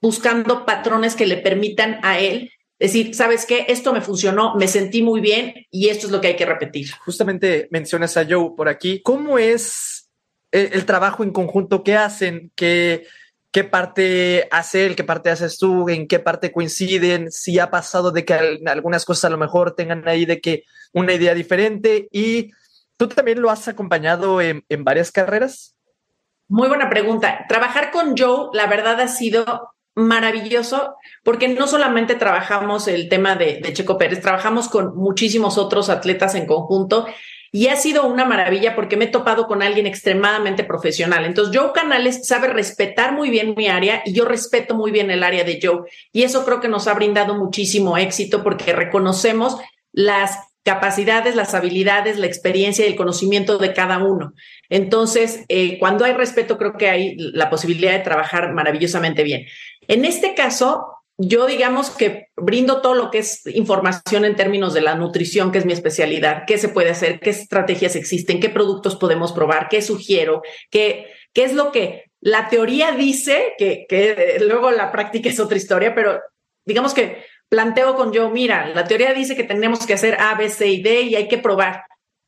[0.00, 3.66] buscando patrones que le permitan a él decir, ¿sabes qué?
[3.68, 6.92] Esto me funcionó, me sentí muy bien y esto es lo que hay que repetir.
[7.04, 9.02] Justamente mencionas a Joe por aquí.
[9.02, 10.10] ¿Cómo es
[10.52, 12.50] el, trabajo en conjunto que hacen?
[12.54, 13.06] ¿Qué,
[13.52, 14.96] ¿Qué parte hace él?
[14.96, 15.88] ¿Qué parte haces tú?
[15.88, 17.32] ¿En qué parte coinciden?
[17.32, 21.12] Si ha pasado de que algunas cosas a lo mejor tengan ahí de que una
[21.12, 22.52] idea diferente y
[22.96, 25.74] tú también lo has acompañado en, en varias carreras.
[26.48, 27.46] Muy buena pregunta.
[27.48, 33.60] Trabajar con Joe, la verdad, ha sido maravilloso porque no solamente trabajamos el tema de,
[33.72, 37.06] Checo Pérez, trabajamos con muchísimos otros atletas en conjunto
[37.52, 41.24] y ha sido una maravilla porque me he topado con alguien extremadamente profesional.
[41.24, 45.24] Entonces, Joe Canales sabe respetar muy bien mi área y yo respeto muy bien el
[45.24, 45.80] área de Joe.
[46.12, 49.56] Y eso creo que nos ha brindado muchísimo éxito porque reconocemos
[49.92, 54.34] las capacidades, las habilidades, la experiencia y el conocimiento de cada uno.
[54.68, 59.46] Entonces, eh, cuando hay respeto, creo que hay la posibilidad de trabajar maravillosamente bien.
[59.88, 64.80] En este caso, yo digamos que brindo todo lo que es información en términos de
[64.80, 68.96] la nutrición, que es mi especialidad, qué se puede hacer, qué estrategias existen, qué productos
[68.96, 74.70] podemos probar, qué sugiero, qué, qué es lo que la teoría dice, que, que luego
[74.70, 76.20] la práctica es otra historia, pero
[76.64, 80.48] digamos que planteo con yo, mira, la teoría dice que tenemos que hacer A, B,
[80.48, 81.84] C y D y hay que probar.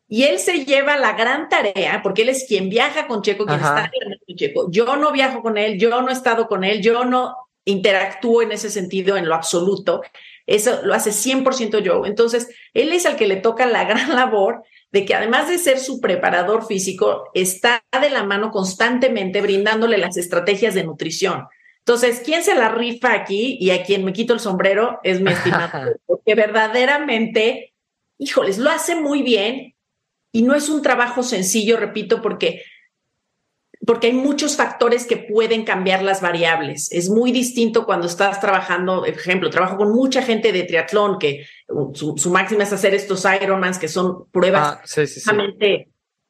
[0.06, 3.60] Y él se lleva la gran tarea, porque él es quien viaja con Checo, quien
[3.60, 4.70] está con Checo.
[4.70, 8.52] Yo no viajo con él, yo no he estado con él, yo no interactúo en
[8.52, 10.02] ese sentido en lo absoluto.
[10.46, 12.04] Eso lo hace 100% yo.
[12.06, 15.78] Entonces, él es al que le toca la gran labor de que además de ser
[15.78, 21.46] su preparador físico, está de la mano constantemente brindándole las estrategias de nutrición.
[21.78, 25.32] Entonces, ¿quién se la rifa aquí y a quien me quito el sombrero es mi
[25.32, 25.94] estimado?
[26.06, 27.72] Porque verdaderamente,
[28.18, 29.74] híjoles, lo hace muy bien
[30.30, 32.62] y no es un trabajo sencillo, repito, porque
[33.84, 36.90] porque hay muchos factores que pueden cambiar las variables.
[36.92, 41.46] Es muy distinto cuando estás trabajando, por ejemplo, trabajo con mucha gente de triatlón que
[41.94, 45.06] su, máxima es hacer estos Ironmans, que son pruebas ah,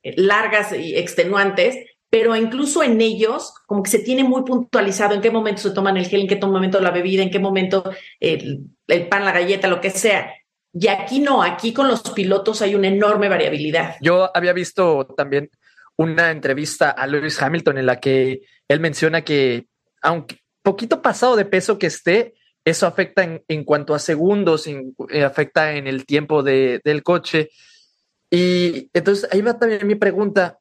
[0.03, 1.77] largas y extenuantes,
[2.09, 5.97] pero incluso en ellos, como que se tiene muy puntualizado en qué momento se toman
[5.99, 7.85] el gel, en qué momento la bebida, en qué momento
[8.19, 10.33] el, el pan, la galleta, lo que sea.
[10.75, 13.97] Y aquí no, aquí con los pilotos hay una enorme variabilidad.
[14.01, 15.51] Yo había visto también
[16.03, 19.67] una entrevista a Lewis Hamilton en la que él menciona que
[20.03, 22.35] aunque poquito pasado de peso que esté,
[22.65, 27.51] eso afecta en, cuanto a segundos, eh, afecta en el tiempo de, del coche.
[28.31, 30.59] Y entonces ahí va también mi pregunta.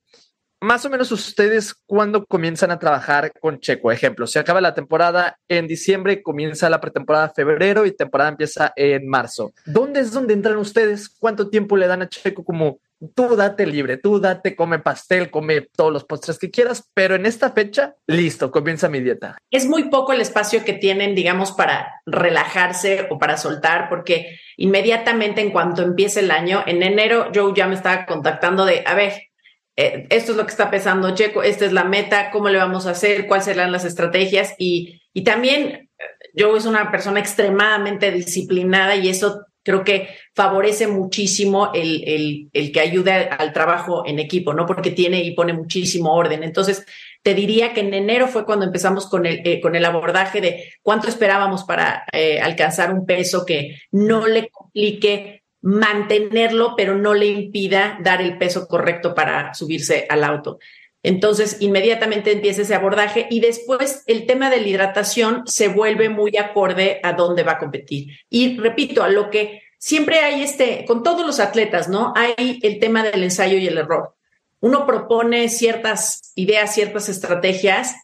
[0.64, 3.92] Más o menos ustedes, ¿cuándo comienzan a trabajar con Checo?
[3.92, 8.72] Ejemplo, se acaba la temporada en diciembre, comienza la pretemporada en febrero y temporada empieza
[8.76, 9.54] en marzo.
[9.66, 11.10] ¿Dónde es donde entran ustedes?
[11.10, 12.78] ¿Cuánto tiempo le dan a Checo como
[13.16, 17.26] tú date libre, tú date, come pastel, come todos los postres que quieras, pero en
[17.26, 19.40] esta fecha, listo, comienza mi dieta.
[19.50, 25.42] Es muy poco el espacio que tienen, digamos, para relajarse o para soltar, porque inmediatamente
[25.42, 29.31] en cuanto empiece el año, en enero, Joe ya me estaba contactando de, a ver,
[29.76, 32.86] eh, esto es lo que está pesando Checo, esta es la meta, cómo le vamos
[32.86, 36.04] a hacer, cuáles serán las estrategias y, y también eh,
[36.38, 42.72] Joe es una persona extremadamente disciplinada y eso creo que favorece muchísimo el, el, el,
[42.72, 44.66] que ayude al trabajo en equipo, ¿no?
[44.66, 46.44] Porque tiene y pone muchísimo orden.
[46.44, 46.86] Entonces,
[47.24, 50.74] Te diría que en enero fue cuando empezamos con el, eh, con el abordaje de
[50.82, 52.04] cuánto esperábamos para
[52.42, 58.68] alcanzar un peso que no le complique mantenerlo, pero no le impida dar el peso
[58.68, 60.60] correcto para subirse al auto.
[61.04, 66.38] Entonces, inmediatamente empieza ese abordaje y después el tema de la hidratación se vuelve muy
[66.38, 68.10] acorde a dónde va a competir.
[68.30, 72.14] Y repito, a lo que siempre hay este, con todos los atletas, ¿no?
[72.16, 74.16] Hay el tema del ensayo y el error.
[74.60, 77.96] Uno propone ciertas ideas, ciertas estrategias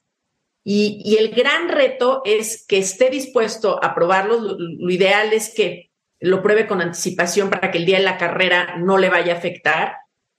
[0.64, 4.58] y, el gran reto es que esté dispuesto a probarlos.
[4.60, 5.87] lo ideal es que
[6.20, 9.38] lo pruebe con anticipación para que el día de la carrera no le vaya a
[9.38, 9.98] afectar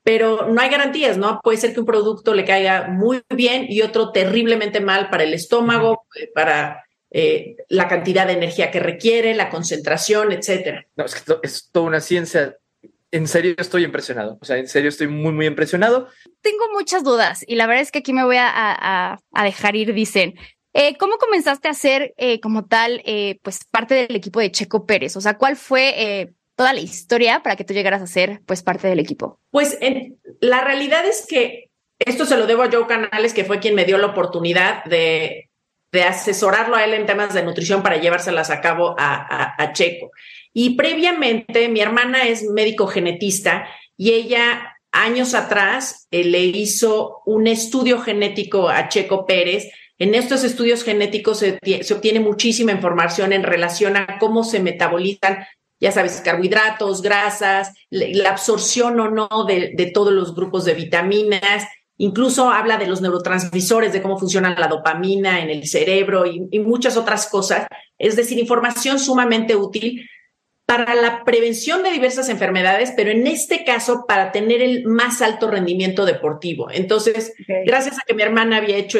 [0.08, 1.38] pero no hay garantías, ¿no?
[1.42, 5.34] Puede ser que un producto le caiga muy bien y otro terriblemente mal para el
[5.34, 10.86] estómago, eh, para eh, la cantidad de energía que requiere, la concentración, etcétera.
[10.96, 12.56] No, es que es toda una ciencia.
[13.10, 14.38] En serio estoy impresionado.
[14.40, 16.08] O sea, en serio estoy muy, muy impresionado.
[16.40, 19.92] Tengo muchas dudas y la verdad es que aquí me voy a, dejar ir.
[19.92, 20.36] Dicen,
[20.80, 23.02] eh, ¿Cómo comenzaste a ser como tal,
[23.42, 25.16] pues parte del equipo de Checo Pérez?
[25.16, 28.88] O sea, ¿cuál fue toda la historia para que tú llegaras a ser pues parte
[28.88, 29.40] del equipo?
[29.50, 29.78] Pues
[30.40, 33.84] la realidad es que esto se lo debo a Joe Canales, que fue quien me
[33.84, 35.50] dio la oportunidad de,
[36.06, 40.10] asesorarlo a él en temas de nutrición para llevárselas a cabo a, Checo.
[40.52, 47.46] Y previamente mi hermana es médico genetista y ella años atrás eh, le hizo un
[47.46, 49.70] estudio genético a Checo Pérez.
[49.98, 55.44] En estos estudios genéticos se, se, obtiene muchísima información en relación a cómo se metabolizan
[55.80, 61.66] ya sabes, carbohidratos, grasas, la absorción o no de, todos los grupos de vitaminas.
[61.98, 66.58] Incluso habla de los neurotransmisores, de cómo funciona la dopamina en el cerebro y, y
[66.60, 67.66] muchas otras cosas.
[67.96, 70.08] Es decir, información sumamente útil
[70.66, 75.50] para la prevención de diversas enfermedades, pero en este caso para tener el más alto
[75.50, 76.70] rendimiento deportivo.
[76.70, 77.32] Entonces,
[77.64, 78.98] gracias a que mi hermana había hecho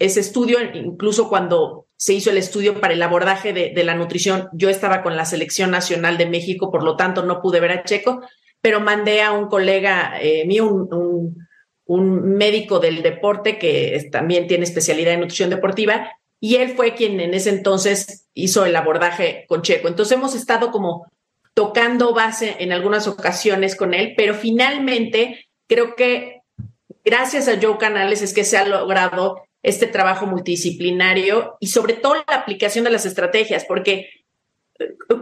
[0.00, 4.70] ese estudio, incluso cuando se hizo el estudio para el abordaje de, la nutrición, yo
[4.70, 8.22] estaba con la selección nacional de México, por lo tanto no pude ver a Checo,
[8.62, 11.36] pero mandé a un colega eh, mío, un,
[11.84, 16.10] un, médico del deporte que también tiene especialidad en nutrición deportiva,
[16.40, 19.86] y él fue quien en ese entonces hizo el abordaje con Checo.
[19.86, 21.12] Entonces hemos estado como
[21.52, 26.40] tocando base en algunas ocasiones con él, pero finalmente creo que
[27.04, 32.14] gracias a Joe Canales es que se ha logrado este trabajo multidisciplinario y sobre todo
[32.14, 34.08] la aplicación de las estrategias, porque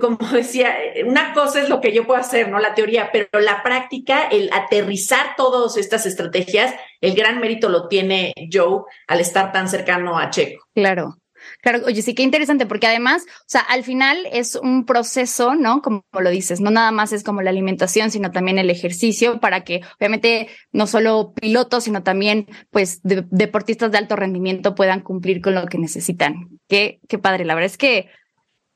[0.01, 2.59] como decía, una cosa es lo que yo puedo hacer, ¿no?
[2.59, 8.33] La teoría, pero la práctica, el aterrizar todas estas estrategias, el gran mérito lo tiene
[8.53, 10.65] Joe al estar tan cercano a Checo.
[10.75, 11.17] Claro.
[11.61, 15.83] Claro, oye, sí, qué interesante, porque además, o sea, al final es un proceso, ¿no?
[15.83, 19.65] Como lo dices, no nada más es como la alimentación, sino también el ejercicio para
[19.65, 25.55] que, obviamente, no solo pilotos, sino también, pues, deportistas de alto rendimiento puedan cumplir con
[25.57, 26.49] lo que necesitan.
[26.69, 28.09] Qué, qué padre, la verdad es que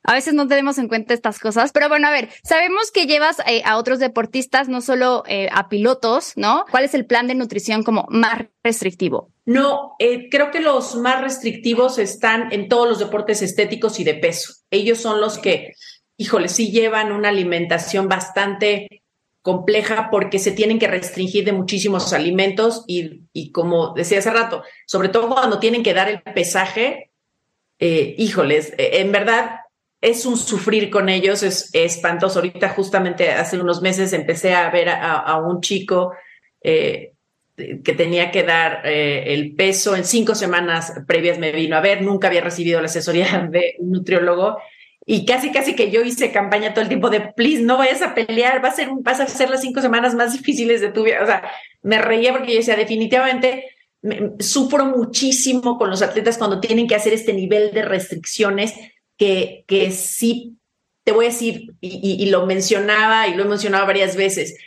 [0.03, 3.37] a veces no tenemos en cuenta estas cosas, pero bueno, a ver, sabemos que llevas
[3.47, 6.65] eh, a otros deportistas, no solo eh, a pilotos, ¿no?
[6.69, 9.31] ¿Cuál es el plan de nutrición como más restrictivo?
[9.45, 14.15] No, eh, creo que los más restrictivos están en todos los deportes estéticos y de
[14.15, 14.53] peso.
[14.71, 15.73] Ellos son los que,
[16.17, 19.03] híjole, sí llevan una alimentación bastante
[19.41, 24.63] compleja porque se tienen que restringir de muchísimos alimentos y, y como decía hace rato,
[24.85, 27.09] sobre todo cuando tienen que dar el pesaje,
[27.79, 29.62] híjoles, en verdad
[30.03, 32.39] es un sufrir con ellos, es, espantoso.
[32.39, 36.11] Ahorita justamente hace unos meses empecé a ver a, un chico
[36.61, 37.13] eh,
[37.55, 42.01] que tenía que dar eh, el peso en cinco semanas previas me vino a ver,
[42.01, 44.57] nunca había recibido la asesoría de un nutriólogo
[45.05, 48.13] y casi casi que yo hice campaña todo el tiempo de please no vayas a
[48.13, 51.23] pelear, a ser vas a ser las cinco semanas más difíciles de tu vida.
[51.23, 51.49] O sea,
[51.81, 53.69] me reía porque yo decía definitivamente
[54.39, 58.73] sufro muchísimo con los atletas cuando tienen que hacer este nivel de restricciones
[59.67, 60.57] que, sí,
[61.03, 64.57] te voy a decir, y, lo mencionaba y lo he mencionado varias veces,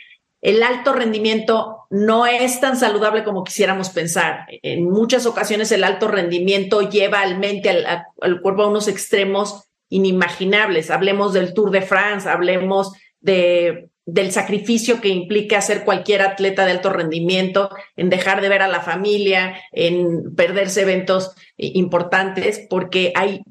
[0.41, 4.45] el alto rendimiento no es tan saludable como quisiéramos pensar.
[4.61, 7.85] En muchas ocasiones el alto rendimiento lleva al mente, al,
[8.21, 10.91] al, cuerpo a unos extremos inimaginables.
[10.91, 16.71] Hablemos del Tour de France, hablemos de, del sacrificio que implica hacer cualquier atleta de
[16.71, 23.41] alto rendimiento, en dejar de ver a la familia, en perderse eventos importantes, porque hay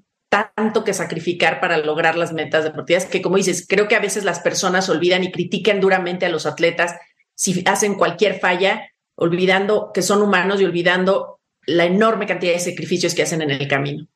[0.55, 4.25] tanto que sacrificar para lograr las metas deportivas que, como dices, creo que a veces
[4.25, 6.95] las personas olvidan y critican duramente a los atletas
[7.35, 13.15] si hacen cualquier falla, olvidando que son humanos y olvidando la enorme cantidad de sacrificios
[13.15, 14.07] que hacen en el camino.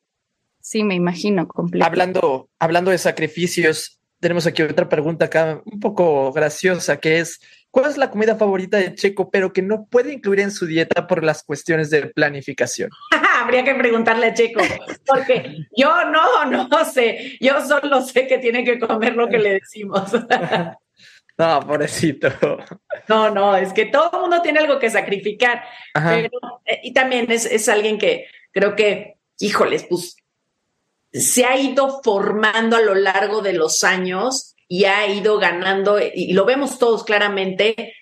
[0.61, 1.85] Sí, me imagino, completo.
[1.85, 7.39] Hablando, hablando de sacrificios, tenemos aquí otra pregunta acá un poco graciosa, que es,
[7.71, 11.07] ¿Cuál es la comida favorita de Checo, pero que no puede incluir en su dieta
[11.07, 12.89] por las cuestiones de planificación?
[13.41, 14.61] Habría que preguntarle a Checo,
[15.05, 17.37] porque yo no, no sé.
[17.39, 20.11] Yo solo sé que tiene que comer lo que le decimos.
[21.37, 22.29] No, pobrecito.
[23.07, 25.63] No, no, es que todo el mundo tiene algo que sacrificar.
[25.91, 26.29] Pero,
[26.65, 30.17] eh, y también es, es alguien que creo que, híjoles, pues
[31.11, 36.31] se ha ido formando a lo largo de los años y ha ido ganando, y
[36.31, 37.93] lo vemos todos claramente,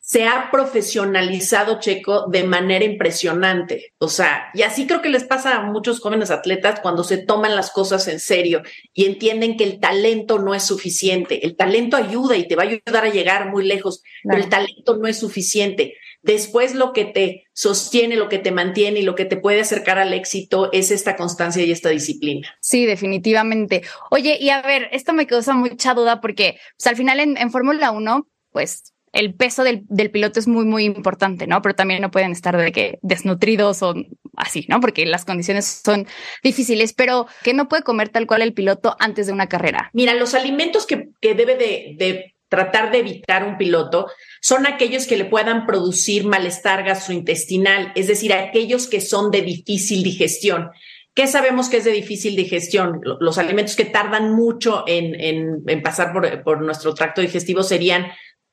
[0.00, 3.92] se ha profesionalizado Checo de manera impresionante.
[3.98, 7.54] O sea, y así creo que les pasa a muchos jóvenes atletas cuando se toman
[7.54, 8.62] las cosas en serio
[8.92, 11.46] y entienden que el talento no es suficiente.
[11.46, 14.96] El talento ayuda y te va a ayudar a llegar muy lejos, pero el talento
[14.96, 15.94] no es suficiente.
[16.26, 19.98] Después lo que te sostiene, lo que te mantiene y lo que te puede acercar
[19.98, 22.48] al éxito es esta constancia y esta disciplina.
[22.60, 23.82] Sí, definitivamente.
[24.10, 27.52] Oye, y a ver, esto me causa mucha duda porque pues, al final en, en
[27.52, 31.62] Fórmula 1, pues el peso del, piloto es muy, muy importante, ¿no?
[31.62, 33.94] Pero también no pueden estar de que desnutridos o
[34.36, 34.80] así, ¿no?
[34.80, 36.06] Porque las condiciones son
[36.42, 39.90] difíciles, pero ¿qué no puede comer tal cual el piloto antes de una carrera?
[39.94, 44.08] Mira, los alimentos que, debe de, tratar de evitar un piloto
[44.40, 50.02] son aquellos que le puedan producir malestar gastrointestinal, es decir, aquellos que son de difícil
[50.02, 50.70] digestión.
[51.14, 53.00] ¿Qué sabemos que es de difícil digestión?
[53.02, 58.08] Los alimentos que tardan mucho en, pasar por, por, nuestro tracto digestivo serían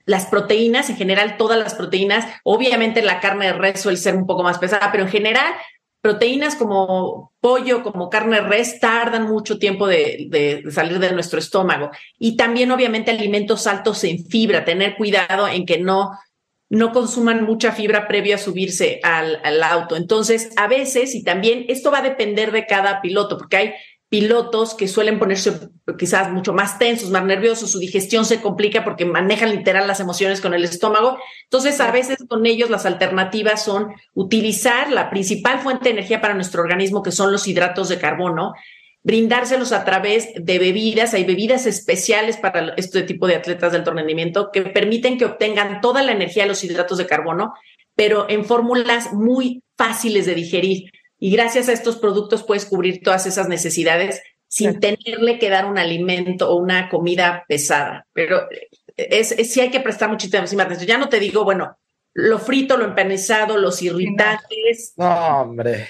[0.06, 4.26] las proteínas, en general todas las proteínas, obviamente la carne de res suele ser un
[4.26, 5.54] poco más pesada, pero en general
[6.04, 11.91] proteínas como pollo, como carne res, tardan mucho tiempo de, salir de nuestro estómago.
[12.20, 16.12] Y también obviamente alimentos altos en fibra, tener cuidado en que no,
[16.70, 19.95] no consuman mucha fibra previo a subirse al auto.
[19.95, 23.74] Entonces, a veces, y también esto va a depender de cada piloto, porque hay
[24.14, 29.05] pilotos que suelen ponerse quizás mucho más tensos, más nerviosos, su digestión se complica porque
[29.05, 31.18] manejan literal las emociones con el estómago.
[31.45, 36.36] Entonces, a veces con ellos las alternativas son utilizar la principal fuente de energía para
[36.36, 38.53] nuestro organismo, que son los hidratos de carbono,
[39.01, 41.16] brindárselos a través de bebidas.
[41.16, 45.82] Hay bebidas especiales para este tipo de atletas de alto rendimiento que permiten que obtengan
[45.82, 47.55] toda la energía de los hidratos de carbono,
[47.95, 50.91] pero en fórmulas muy fáciles de digerir
[51.24, 55.78] y gracias a estos productos puedes cubrir todas esas necesidades sin tenerle que dar un
[55.78, 58.06] alimento o una comida pesada.
[58.12, 58.46] Pero
[58.98, 60.86] es, sí hay que prestar muchísima atención.
[60.86, 61.78] Ya no te digo, bueno,
[62.14, 64.96] lo frito, lo empanizado, los irritantes.
[64.98, 65.88] No, hombre.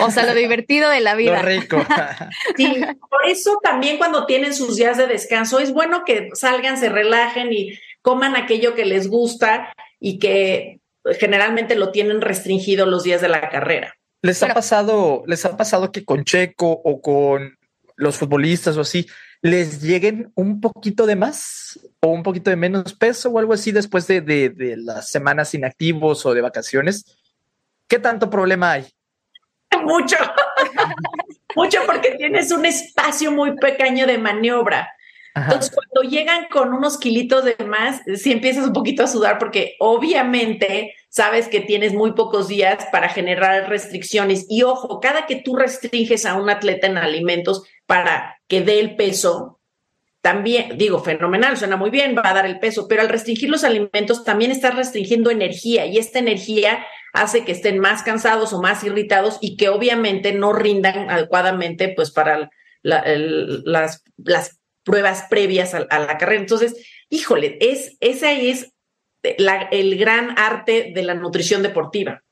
[0.00, 1.42] O sea, lo divertido de la vida.
[1.42, 1.78] Lo rico.
[2.58, 2.76] Sí,
[3.08, 7.54] por eso también cuando tienen sus días de descanso es bueno que salgan, se relajen
[7.54, 10.80] y coman aquello que les gusta y que
[11.18, 13.94] generalmente lo tienen restringido los días de la carrera.
[14.26, 17.56] ¿Les ha pasado, les ha pasado que con Checo o con
[17.94, 19.06] los futbolistas o así,
[19.40, 23.70] les lleguen un poquito de más o un poquito de menos peso o algo así
[23.70, 27.04] después de, de, las semanas inactivos o de vacaciones?
[27.86, 28.86] ¿Qué tanto problema hay?
[29.84, 30.16] Mucho,
[31.54, 34.90] mucho porque tienes un espacio muy pequeño de maniobra.
[35.36, 39.76] Entonces, cuando llegan con unos kilitos de más, sí empiezas un poquito a sudar porque
[39.78, 44.46] obviamente sabes que tienes muy pocos días para generar restricciones.
[44.48, 48.96] Y ojo, cada que tú restringes a un atleta en alimentos para que dé el
[48.96, 49.60] peso,
[50.26, 53.62] también, digo, fenomenal, suena muy bien, va a dar el peso, pero al restringir los
[53.62, 58.82] alimentos también estás restringiendo energía y esta energía hace que estén más cansados o más
[58.82, 62.50] irritados y que obviamente no rindan adecuadamente pues para
[62.82, 64.02] las,
[64.86, 66.40] pruebas previas a, la carrera.
[66.40, 66.76] Entonces,
[67.10, 68.72] híjole, es, esa es
[69.22, 72.22] el gran arte de la nutrición deportiva.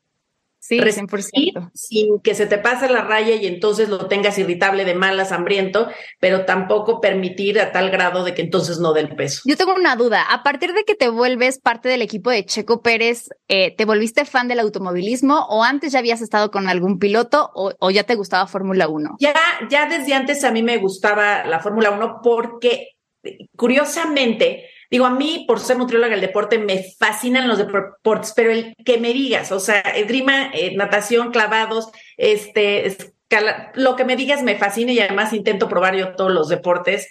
[0.66, 1.72] Sí, 100%.
[1.74, 5.90] Sin que se te pase la raya y entonces lo tengas irritable, de malas, hambriento,
[6.20, 9.42] pero tampoco permitir a tal grado de que entonces no dé el peso.
[9.44, 10.22] Yo tengo una duda.
[10.22, 14.24] A partir de que te vuelves parte del equipo de Checo Pérez, eh, ¿te volviste
[14.24, 18.46] fan del automovilismo o antes ya habías estado con algún piloto o, ya te gustaba
[18.46, 19.16] Fórmula 1?
[19.20, 19.34] Ya,
[19.68, 22.94] ya desde antes a mí me gustaba la Fórmula 1 porque
[23.54, 28.74] curiosamente Digo, a mí, por ser nutrióloga del deporte, me fascinan los deportes, pero el
[28.84, 32.96] que me digas, o sea, esgrima, eh, natación, clavados, este,
[33.74, 37.08] lo que me digas me fascina y además intento probar yo todos los deportes.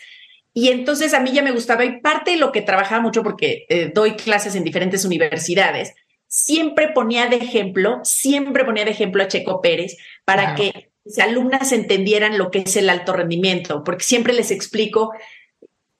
[0.53, 3.65] Y entonces a mí ya me gustaba y parte de lo que trabajaba mucho porque
[3.69, 5.95] eh, doy clases en diferentes universidades,
[6.28, 11.71] siempre ponía de ejemplo, siempre ponía de ejemplo a Checo Pérez para que mis alumnas
[11.71, 15.11] entendieran lo que es el alto rendimiento, porque siempre les explico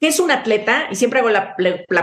[0.04, 0.90] ¿Qué es un atleta?
[0.92, 1.56] Y siempre hago la,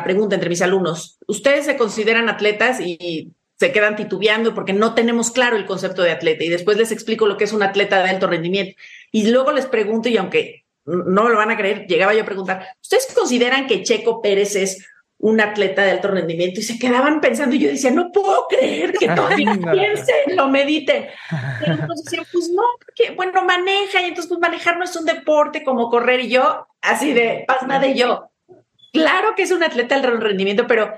[0.02, 1.18] pregunta entre mis alumnos.
[1.26, 6.12] ¿Ustedes se consideran atletas y se quedan titubeando porque no tenemos claro el concepto de
[6.12, 6.42] atleta?
[6.42, 8.74] Y después les explico lo que es un atleta de alto rendimiento.
[9.12, 12.24] Y luego les pregunto, y aunque no me lo van a creer, llegaba yo a
[12.24, 14.88] preguntar, ¿ustedes consideran que Checo Pérez es
[15.20, 18.92] un atleta de alto rendimiento y se quedaban pensando y yo decía, no puedo creer
[18.94, 21.08] que todavía piensen, lo mediten.
[21.66, 25.04] Y entonces decían, pues no, porque, bueno, maneja y entonces pues manejar no es un
[25.04, 28.30] deporte como correr y yo, así de pasma de yo.
[28.92, 30.94] Claro que es un atleta de alto rendimiento, pero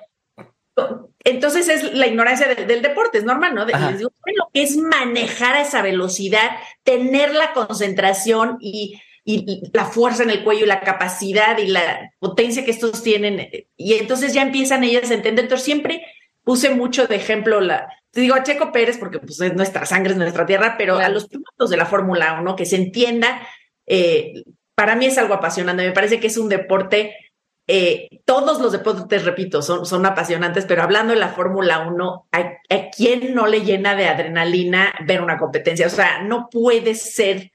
[1.24, 3.66] entonces es la ignorancia del, deporte, es normal, ¿no?
[3.66, 6.50] les digo, lo que es manejar a esa velocidad,
[6.84, 12.12] tener la concentración y y la fuerza en el cuello y la capacidad y la
[12.18, 13.48] potencia que estos tienen.
[13.76, 15.44] Y entonces ya empiezan ellas a entender.
[15.44, 16.04] Entonces siempre
[16.42, 20.12] puse mucho de ejemplo la, te digo a Checo Pérez porque pues es nuestra sangre,
[20.12, 23.40] es nuestra tierra, pero a los pilotos de la Fórmula 1, que se entienda,
[23.86, 24.44] eh,
[24.74, 27.16] para mí es algo apasionante, me parece que es un deporte,
[27.66, 32.38] eh, todos los deportes, repito, son, son apasionantes, pero hablando de la Fórmula 1, ¿a,
[32.38, 35.86] ¿a quién no le llena de adrenalina ver una competencia?
[35.86, 37.52] O sea, no puede ser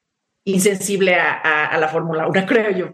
[0.48, 2.93] insensible a, la Fórmula 1, creo yo.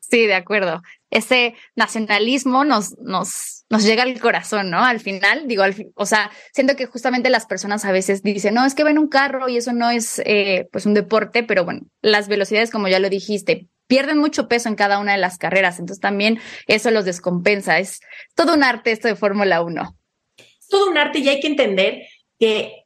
[0.00, 0.82] Sí, de acuerdo.
[1.10, 4.84] Ese nacionalismo nos, nos, nos llega al corazón, ¿no?
[4.84, 5.64] Al final, digo,
[5.94, 9.08] o sea, siento que justamente las personas a veces dicen, no, es que ven un
[9.08, 12.98] carro y eso no es eh, pues un deporte, pero bueno, las velocidades, como ya
[12.98, 17.06] lo dijiste, pierden mucho peso en cada una de las carreras, entonces también eso los
[17.06, 17.78] descompensa.
[17.78, 18.00] Es
[18.34, 19.96] todo un arte esto de Fórmula 1.
[20.36, 22.02] Es todo un arte y hay que entender
[22.38, 22.83] que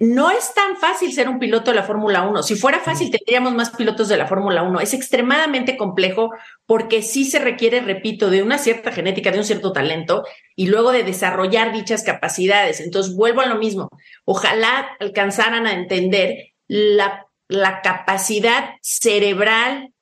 [0.00, 2.42] no es tan fácil ser un piloto de la Fórmula 1.
[2.44, 4.80] Si fuera fácil, tendríamos más pilotos de la Fórmula 1.
[4.80, 6.30] Es extremadamente complejo
[6.66, 10.24] porque sí se requiere, repito, de una cierta genética, de un cierto talento
[10.54, 12.80] y luego de desarrollar dichas capacidades.
[12.80, 13.88] Entonces, vuelvo a lo mismo.
[14.24, 19.92] Ojalá alcanzaran a entender la, la capacidad cerebral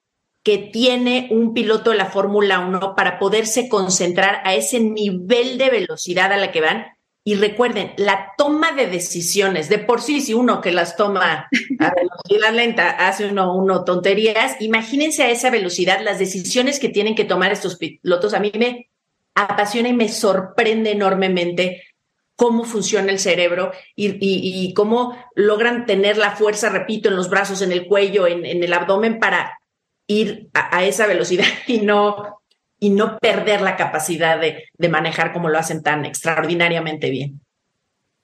[0.43, 5.71] que tiene un piloto de la Fórmula 1 para poderse concentrar a ese nivel de
[5.71, 6.87] velocidad a la que van
[7.23, 11.49] y recuerden, la toma de decisiones, de por sí, si uno que las toma
[11.79, 17.27] a velocidad lenta hace uno, tonterías, imagínense a esa velocidad las decisiones que tienen que
[17.27, 18.33] tomar estos pilotos.
[18.33, 18.89] A mí me
[19.35, 21.83] apasiona y me sorprende enormemente
[22.37, 27.71] cómo funciona el cerebro y, cómo logran tener la fuerza, repito, en los brazos, en
[27.71, 29.61] el cuello, en, el abdomen para
[30.07, 32.40] ir a esa velocidad y no
[32.81, 37.41] y no perder la capacidad de, de manejar como lo hacen tan extraordinariamente bien.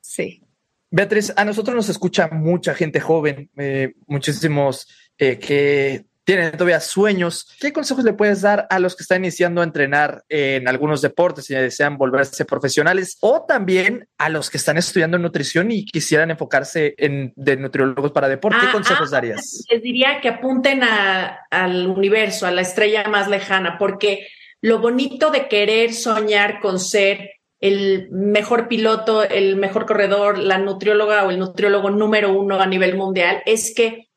[0.01, 0.43] Sí.
[0.91, 4.89] Beatriz, a nosotros nos escucha mucha gente joven, eh, muchísimos
[5.19, 7.55] eh, que tienen todavía sueños.
[7.61, 11.49] ¿Qué consejos le puedes dar a los que están iniciando a entrenar en algunos deportes
[11.51, 16.95] y desean volverse profesionales o también a los que están estudiando nutrición y quisieran enfocarse
[16.99, 18.59] en de nutriólogos para deporte?
[18.61, 19.65] ¿Qué ah, consejos ah, darías?
[19.71, 24.27] Les diría que apunten al universo, a la estrella más lejana, porque
[24.67, 31.25] lo bonito de querer soñar con ser el mejor piloto, el mejor corredor, la nutrióloga
[31.25, 34.09] o el nutriólogo número uno a nivel mundial, es que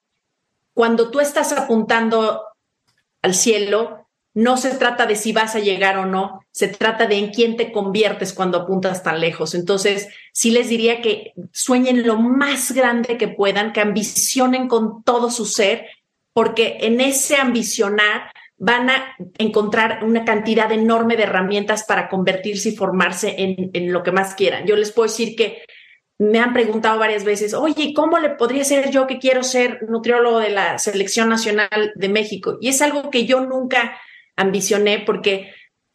[0.73, 2.45] cuando tú estás apuntando
[3.21, 7.19] al cielo, no se trata de si vas a llegar o no, se trata de
[7.19, 9.53] en quién te conviertes cuando apuntas tan lejos.
[9.53, 15.29] Entonces, sí les diría que sueñen lo más grande que puedan, que ambicionen con todo
[15.29, 15.85] su ser,
[16.33, 22.75] porque en ese ambicionar van a encontrar una cantidad enorme de herramientas para convertirse y
[22.75, 24.67] formarse en, lo que más quieran.
[24.67, 25.63] Yo les puedo decir que
[26.19, 30.39] me han preguntado varias veces, oye, ¿cómo le podría ser yo que quiero ser nutriólogo
[30.39, 32.57] de la Selección Nacional de México?
[32.59, 33.97] Y es algo que yo nunca
[34.35, 35.53] ambicioné porque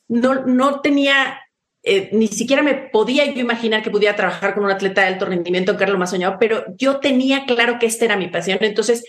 [0.08, 1.42] no, no tenía,
[1.82, 5.26] eh, ni siquiera me podía yo imaginar que pudiera trabajar con un atleta de alto
[5.26, 8.56] rendimiento, que era lo más soñado, pero yo tenía claro que esta era mi pasión.
[8.62, 9.04] Entonces,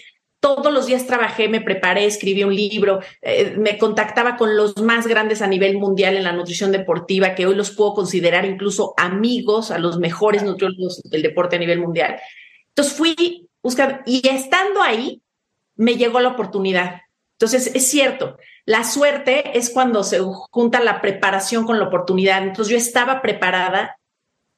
[0.46, 5.08] todos los días trabajé, me preparé, escribí un libro, eh, me contactaba con los más
[5.08, 9.72] grandes a nivel mundial en la nutrición deportiva, que hoy los puedo considerar incluso amigos,
[9.72, 12.20] a los mejores nutriólogos del deporte a nivel mundial.
[12.68, 15.24] Entonces fui buscando y estando ahí,
[15.78, 17.02] me llegó la oportunidad.
[17.40, 20.20] Entonces, es cierto, la suerte es cuando se
[20.52, 22.44] junta la preparación con la oportunidad.
[22.44, 23.98] Entonces, yo estaba preparada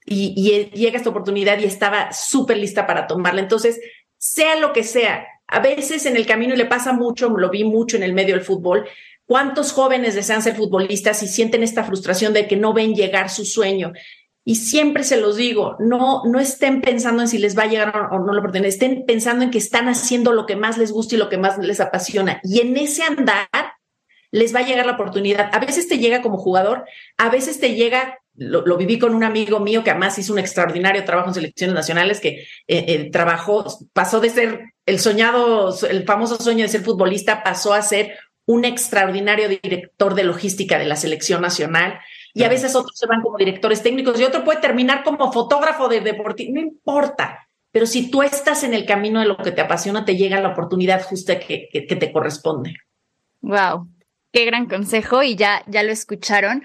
[0.06, 3.40] y, y llega esta oportunidad y estaba súper lista para tomarla.
[3.40, 3.80] Entonces,
[4.18, 7.98] sea lo que sea, a veces en el camino le pasa mucho, lo vi mucho
[7.98, 8.86] en el medio del fútbol,
[9.26, 13.46] cuántos jóvenes desean ser futbolistas y sienten esta frustración de que no ven llegar su
[13.46, 13.94] sueño.
[14.44, 18.10] Y siempre se los digo, no, no estén pensando en si les va a llegar
[18.12, 21.16] o no lo pertenece, estén pensando en que están haciendo lo que más les gusta
[21.16, 22.40] y lo que más les apasiona.
[22.44, 23.50] Y en ese andar
[24.32, 25.50] les va a llegar la oportunidad.
[25.54, 26.86] A veces te llega como jugador,
[27.18, 31.04] a veces te llega lo, viví con un amigo mío que además hizo un extraordinario
[31.04, 36.38] trabajo en selecciones nacionales, que eh, eh, trabajó, pasó de ser el soñado, el famoso
[36.38, 41.42] sueño de ser futbolista, pasó a ser un extraordinario director de logística de la selección
[41.42, 42.00] nacional.
[42.34, 45.88] Y a veces otros se van como directores técnicos y otro puede terminar como fotógrafo
[45.88, 46.54] de deportivo.
[46.54, 47.48] No importa.
[47.72, 50.50] Pero si tú estás en el camino de lo que te apasiona, te llega la
[50.50, 52.76] oportunidad justa que, que te corresponde.
[53.42, 53.88] Wow,
[54.32, 56.64] Qué gran consejo y ya, ya lo escucharon.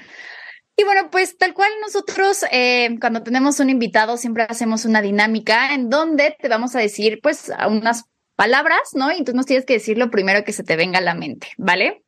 [0.77, 5.75] Y bueno, pues tal cual nosotros eh, cuando tenemos un invitado siempre hacemos una dinámica
[5.75, 8.05] en donde te vamos a decir pues unas
[8.37, 9.12] palabras, ¿no?
[9.12, 11.49] Y tú nos tienes que decir lo primero que se te venga a la mente,
[11.59, 12.03] ¿vale?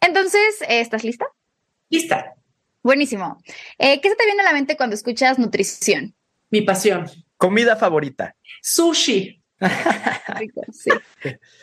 [0.00, 1.26] Entonces, eh, ¿estás lista?
[1.90, 2.34] Lista.
[2.82, 3.38] Buenísimo.
[3.78, 6.14] Eh, ¿Qué se te viene a la mente cuando escuchas nutrición?
[6.50, 7.06] Mi pasión.
[7.36, 8.34] Comida favorita.
[8.62, 9.42] Sushi.
[10.72, 10.90] sí.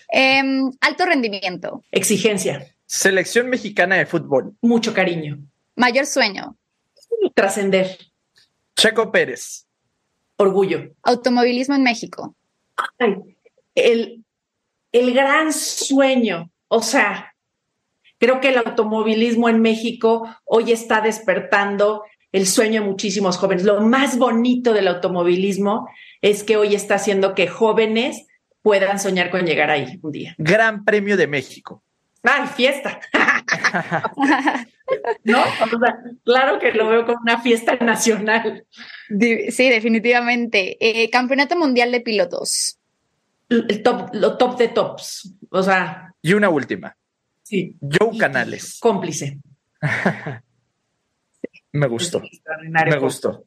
[0.10, 1.84] Em, alto rendimiento.
[1.92, 2.76] Exigencia.
[2.86, 4.56] Selección mexicana de fútbol.
[4.62, 5.40] Mucho cariño.
[5.76, 6.58] Mayor sueño.
[7.34, 7.98] Trascender.
[8.76, 9.68] Checo Pérez.
[10.38, 10.92] Orgullo.
[11.04, 12.36] Automovilismo en México.
[13.00, 13.16] Ay,
[13.74, 14.24] el,
[14.92, 16.50] el gran sueño.
[16.68, 17.36] O sea,
[18.18, 23.64] creo que el automovilismo en México hoy está despertando el sueño de muchísimos jóvenes.
[23.64, 25.88] Lo más bonito del automovilismo
[26.22, 28.28] es que hoy está haciendo que jóvenes
[28.62, 30.36] puedan soñar con llegar ahí un día.
[30.38, 31.84] Gran Premio de México.
[32.24, 33.00] ¡Ay, fiesta!
[35.24, 35.44] ¿No?
[36.24, 38.66] claro que lo veo como una fiesta nacional.
[39.10, 40.78] Sí, definitivamente.
[40.80, 42.80] Eh, Campeonato Mundial de Pilotos.
[43.50, 45.34] El top, lo top de tops.
[45.50, 46.14] O sea.
[46.22, 46.96] Y una última.
[47.44, 47.76] Sí.
[47.82, 48.80] Joe Canales.
[48.80, 49.40] Cómplice.
[51.72, 52.22] Me gustó.
[52.86, 53.46] Me gustó.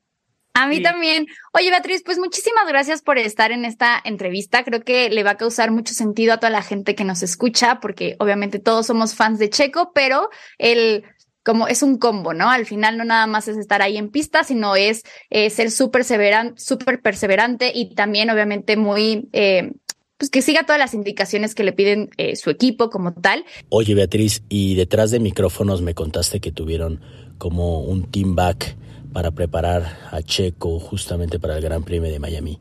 [0.58, 1.26] A mí también.
[1.52, 4.64] Oye, Beatriz, pues muchísimas gracias por estar en esta entrevista.
[4.64, 7.78] Creo que le va a causar mucho sentido a toda la gente que nos escucha,
[7.80, 11.04] porque obviamente todos somos fans de Checo, pero el
[11.44, 12.50] como es un combo, ¿no?
[12.50, 16.04] Al final no nada más es estar ahí en pista, sino es eh, ser súper
[16.04, 19.70] súper perseverante y también obviamente muy, eh,
[20.18, 23.44] pues que siga todas las indicaciones que le piden eh, su equipo como tal.
[23.70, 27.00] Oye, Beatriz, y detrás de micrófonos me contaste que tuvieron
[27.38, 28.76] como un team back
[29.12, 32.58] para preparar a Checo justamente para el Gran Premio de Miami.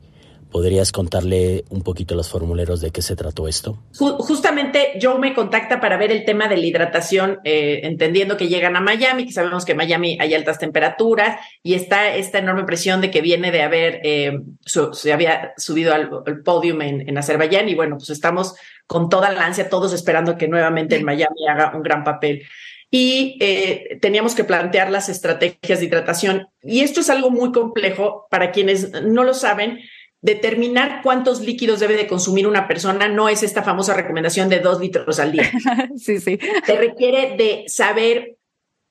[0.50, 3.82] ¿Podrías contarle un poquito los formuleros de qué se trató esto?
[3.98, 8.74] Justamente Joe me contacta para ver el tema de la hidratación, eh, entendiendo que llegan
[8.74, 13.10] a Miami, que sabemos que Miami hay altas temperaturas y está esta enorme presión de
[13.10, 16.08] que viene de haber, eh, se había subido al,
[16.42, 18.54] podium en, en, Azerbaiyán y bueno, pues estamos
[18.86, 22.42] con toda la ansia, todos esperando que nuevamente en Miami haga un gran papel
[22.90, 26.48] y eh, teníamos que plantear las estrategias de hidratación.
[26.62, 29.80] Y esto es algo muy complejo para quienes no lo saben.
[30.20, 34.80] Determinar cuántos líquidos debe de consumir una persona no es esta famosa recomendación de dos
[34.80, 35.50] litros al día.
[35.96, 36.38] sí, sí.
[36.66, 38.37] Se requiere de saber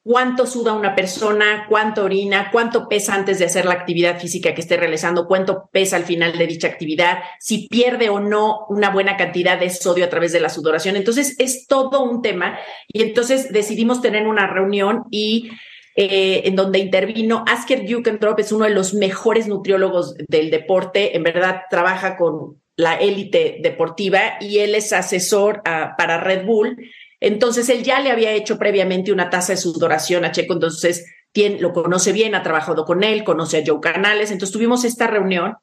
[0.07, 4.61] cuánto suda una persona, cuánto orina, cuánto pesa antes de hacer la actividad física que
[4.61, 9.17] esté realizando, cuánto pesa al final de dicha actividad, si pierde o no una buena
[9.17, 10.95] cantidad de sodio a través de la sudoración.
[10.95, 12.57] Entonces, es todo un tema.
[12.87, 15.51] Y entonces decidimos tener una reunión y
[15.97, 21.23] eh, en donde intervino Asker Jukendrop, es uno de los mejores nutriólogos del deporte, en
[21.23, 26.77] verdad trabaja con la élite deportiva y él es asesor ah, para Red Bull
[27.19, 31.59] entonces él ya le había hecho previamente una tasa de sudoración a Checo, entonces tiene,
[31.59, 35.55] lo conoce bien, ha trabajado con él, conoce a Joe Canales, entonces tuvimos esta reunión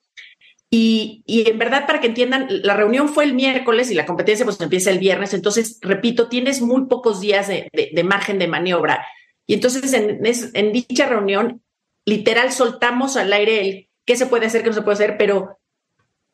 [0.77, 4.61] y, en verdad, para que entiendan, la reunión fue el miércoles y la competencia pues
[4.61, 5.33] empieza el viernes.
[5.33, 9.07] Entonces, repito, tienes muy pocos días de, de, margen de maniobra.
[9.47, 11.63] Y entonces en, en, dicha reunión,
[12.05, 15.59] literal, soltamos al aire el qué se puede hacer, qué no se puede hacer, pero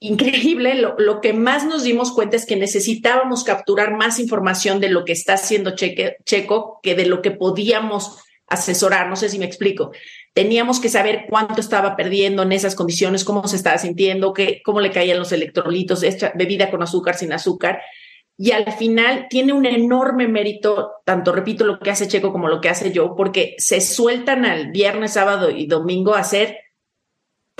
[0.01, 5.05] increíble, lo, que más nos dimos cuenta es que necesitábamos capturar más información de lo
[5.05, 9.09] que está haciendo Checo que de lo que podíamos asesorar.
[9.09, 9.93] No sé si me explico.
[10.33, 14.81] Teníamos que saber cuánto estaba perdiendo en esas condiciones, cómo se estaba sintiendo, qué, cómo
[14.81, 17.81] le caían los electrolitos, esta bebida con azúcar, sin azúcar.
[18.39, 22.63] Y al final tiene un enorme mérito, tanto repito lo que hace Checo como lo
[22.63, 26.57] que hace yo, porque se sueltan al viernes, sábado y domingo a hacer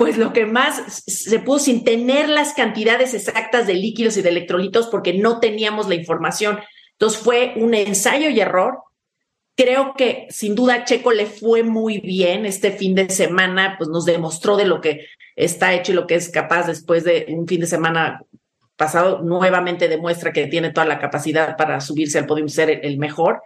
[0.01, 4.29] pues lo que más se pudo sin tener las cantidades exactas de líquidos y de
[4.29, 6.57] electrolitos porque no teníamos la información.
[6.93, 8.79] Entonces fue un ensayo y error.
[9.55, 14.05] Creo que sin duda Checo le fue muy bien este fin de semana, pues nos
[14.05, 17.61] demostró de lo que está hecho y lo que es capaz después de un fin
[17.61, 18.23] de semana
[18.75, 23.43] pasado, nuevamente demuestra que tiene toda la capacidad para subirse al podio ser el mejor.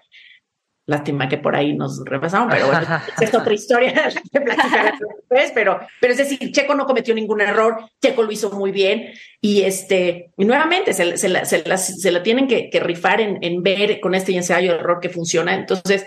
[0.88, 2.88] Lástima que por ahí nos repasamos, pero bueno,
[3.22, 7.90] es otra historia que platicar después, pero, pero es decir, Checo no cometió ningún error,
[8.00, 9.12] Checo lo hizo muy bien
[9.42, 13.20] y este, y nuevamente se, se, la, se, la, se la, tienen que, que rifar
[13.20, 15.56] en, en, ver con este ensayo de error que funciona.
[15.56, 16.06] Entonces,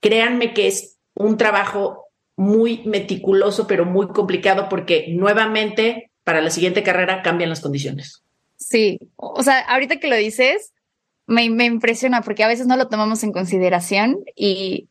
[0.00, 6.82] créanme que es un trabajo muy meticuloso, pero muy complicado porque nuevamente para la siguiente
[6.82, 8.22] carrera cambian las condiciones.
[8.56, 10.72] Sí, o sea, ahorita que lo dices,
[11.26, 14.88] me, me, impresiona porque a veces no lo tomamos en consideración y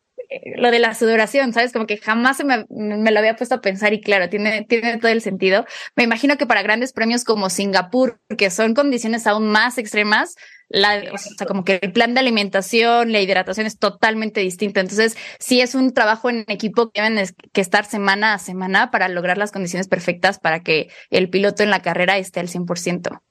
[0.57, 1.71] lo de la sudoración, ¿sabes?
[1.71, 5.11] Como que jamás me, me, lo había puesto a pensar y claro, tiene, tiene todo
[5.11, 5.65] el sentido.
[5.95, 10.35] Me imagino que para grandes premios como Singapur, que son condiciones aún más extremas,
[10.67, 14.79] la, o sea, como que el plan de alimentación, la hidratación es totalmente distinto.
[14.79, 17.23] Entonces, sí es un trabajo en equipo que deben
[17.53, 21.69] que estar semana a semana para lograr las condiciones perfectas para que el piloto en
[21.69, 23.21] la carrera esté al 100%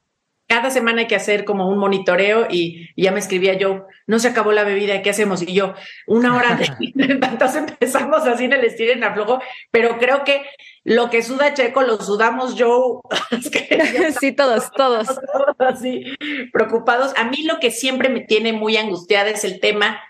[0.46, 4.28] cada semana hay que hacer como un monitoreo y, ya me escribía yo, no se
[4.28, 5.42] acabó la bebida, ¿qué hacemos?
[5.42, 5.74] Y yo,
[6.06, 6.66] una hora de...
[6.96, 9.40] Entonces empezamos así en el estilo en aflojo,
[9.70, 10.44] pero creo que
[10.84, 13.00] lo que suda Checo lo sudamos yo.
[14.20, 15.06] sí, todos, todos.
[15.06, 16.14] Todos así,
[16.52, 17.12] preocupados.
[17.16, 20.00] A mí lo que siempre me tiene muy angustiada es el tema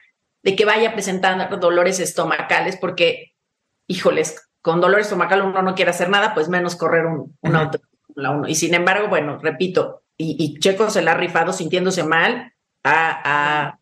[0.42, 3.32] de que vaya presentando dolores estomacales, porque,
[3.86, 7.78] híjoles, con dolor estomacal uno no quiere hacer nada, pues menos correr un, un auto.
[8.46, 12.52] Y sin embargo, bueno, repito, y, Checo se la ha rifado sintiéndose mal,
[12.84, 13.78] a,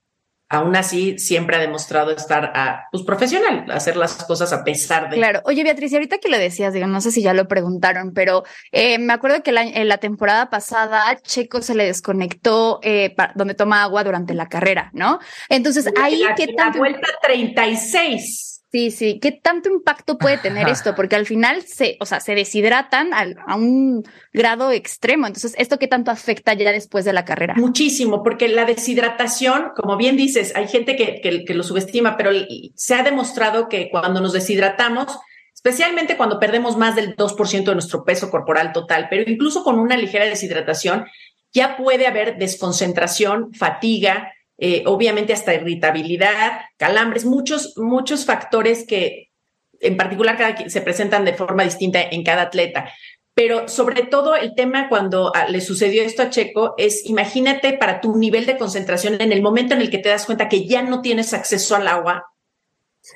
[0.49, 5.17] aún así siempre ha demostrado estar a, pues, profesional, hacer las cosas a pesar de.
[5.17, 5.41] Claro.
[5.45, 8.45] Oye, Beatriz, y ahorita que lo decías, digo, no sé si ya lo preguntaron, pero
[8.71, 13.55] eh, me acuerdo que la, en la temporada pasada Checo se le desconectó eh, donde
[13.55, 15.19] toma agua durante la carrera, ¿no?
[15.49, 16.79] Entonces, ahí, ¿qué tanto?
[16.79, 18.52] La vuelta 36.
[18.73, 19.19] Sí, sí.
[19.21, 20.95] ¿Qué tanto impacto puede tener esto?
[20.95, 24.03] Porque al final se, o sea, se deshidratan a, un
[24.33, 25.27] grado extremo.
[25.27, 27.53] Entonces, ¿esto qué tanto afecta ya después de la carrera?
[27.55, 32.31] Muchísimo, porque la deshidratación, como bien dices, hay gente que, que, lo subestima, pero
[32.75, 35.19] se ha demostrado que cuando nos deshidratamos,
[35.53, 39.99] especialmente cuando perdemos más del 2% de nuestro peso corporal total, pero incluso con una
[39.99, 41.05] ligera deshidratación,
[41.53, 44.33] ya puede haber desconcentración, fatiga,
[44.65, 49.33] eh, obviamente hasta irritabilidad, calambres, muchos, muchos factores que
[49.81, 52.89] en particular cada, se presentan de forma distinta en cada atleta.
[53.35, 58.01] Pero sobre todo el tema cuando ah, le sucedió esto a Checo es, imagínate para
[58.01, 60.83] tu nivel de concentración en el momento en el que te das cuenta que ya
[60.83, 62.27] no tienes acceso al agua,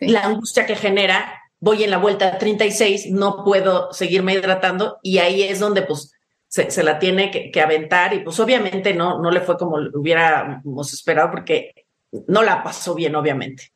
[0.01, 5.45] la angustia que genera, voy en la vuelta 36, no puedo seguirme hidratando y ahí
[5.45, 6.16] es donde pues
[6.65, 11.31] se, la tiene que, aventar y pues obviamente no, no le fue como hubiéramos esperado
[11.31, 11.87] porque
[12.29, 13.73] no la pasó bien, obviamente.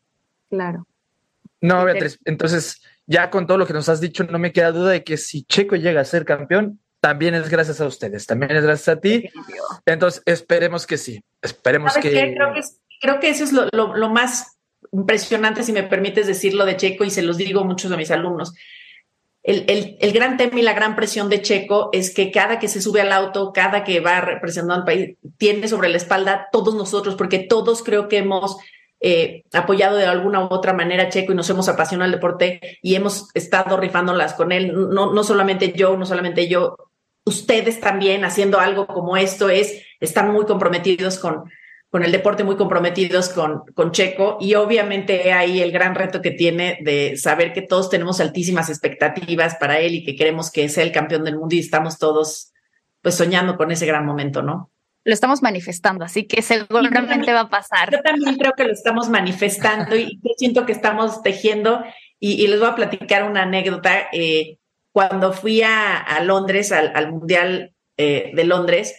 [0.48, 0.86] Claro.
[1.60, 4.92] No, Beatriz, entonces ya con todo lo que nos has dicho, no me queda duda
[4.92, 8.62] de que si Checo llega a ser campeón, también es gracias a ustedes, también es
[8.62, 9.28] gracias a ti.
[9.84, 12.10] Entonces, esperemos que sí, esperemos que...
[12.10, 12.60] Creo que...
[13.02, 14.58] Creo que eso es lo, lo, lo más
[14.92, 18.52] impresionante, si me permites decirlo, de Checo, y se los digo muchos de mis alumnos
[19.42, 22.82] el, el, gran tema y la gran presión de Checo es que cada que se
[22.82, 27.14] sube al auto, cada que va representando al país, tiene sobre la espalda todos nosotros,
[27.14, 28.58] porque todos creo que hemos
[29.00, 32.78] eh, apoyado de alguna u otra manera a Checo y nos hemos apasionado al deporte
[32.82, 34.74] y hemos estado rifándolas con él.
[34.74, 36.76] No, no solamente yo, no solamente yo,
[37.24, 41.44] ustedes también haciendo algo como esto es, están muy comprometidos con,
[41.90, 46.30] con el deporte muy comprometidos con, con Checo y obviamente ahí el gran reto que
[46.30, 50.84] tiene de saber que todos tenemos altísimas expectativas para él y que queremos que sea
[50.84, 52.52] el campeón del mundo y estamos todos
[53.02, 54.70] pues soñando con ese gran momento, ¿no?
[55.02, 57.90] Lo estamos manifestando, así que seguramente va a pasar.
[57.90, 61.82] Yo también creo que lo estamos manifestando y yo siento que estamos tejiendo
[62.18, 64.08] y, les voy a platicar una anécdota.
[64.12, 64.58] Eh,
[64.92, 68.94] cuando fui a, Londres, al, Mundial eh, de Londres,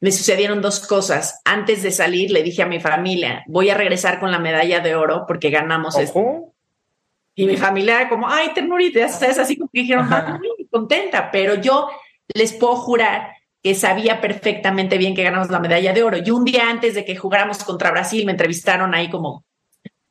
[0.00, 1.40] me sucedieron dos cosas.
[1.44, 4.94] Antes de salir le dije a mi familia, voy a regresar con la medalla de
[4.94, 6.52] oro porque ganamos esto.
[7.34, 11.88] Y mi familia como, ay, ternurita, es así como que dijeron, muy contenta, pero yo
[12.34, 13.32] les puedo jurar
[13.62, 16.18] que sabía perfectamente bien que ganamos la medalla de oro.
[16.24, 19.44] Y un día antes de que jugáramos contra Brasil, me entrevistaron ahí como,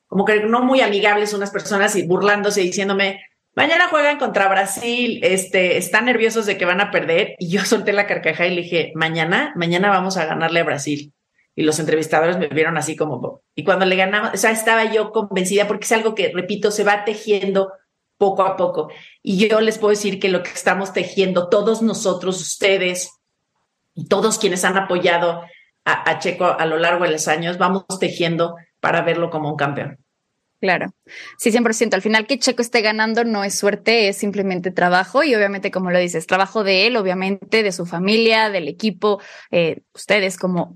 [0.07, 3.21] como que no muy amigables unas personas y burlándose, diciéndome,
[3.55, 7.35] Mañana juegan contra Brasil, este, están nerviosos de que van a perder.
[7.39, 11.13] Y yo solté la carcajada y le dije, mañana, mañana vamos a ganarle a Brasil.
[11.55, 15.13] Y los entrevistadores me vieron así como, y cuando le ganamos, o sea, estaba yo
[15.13, 17.71] convencida porque es algo que, repito, se va tejiendo
[18.17, 18.89] poco a poco.
[19.23, 23.09] Y yo les puedo decir que lo que estamos tejiendo, todos nosotros, ustedes
[23.93, 25.43] y todos quienes han apoyado
[25.85, 29.55] a, a Checo a lo largo de los años, vamos tejiendo para verlo como un
[29.55, 30.04] campeón.
[30.65, 30.95] Claro,
[31.37, 31.93] sí, 100%.
[31.93, 35.91] Al final que Checo esté ganando no es suerte, es simplemente trabajo y obviamente, como
[35.91, 40.75] lo dices, trabajo de él, obviamente, de su familia, del equipo, eh, ustedes como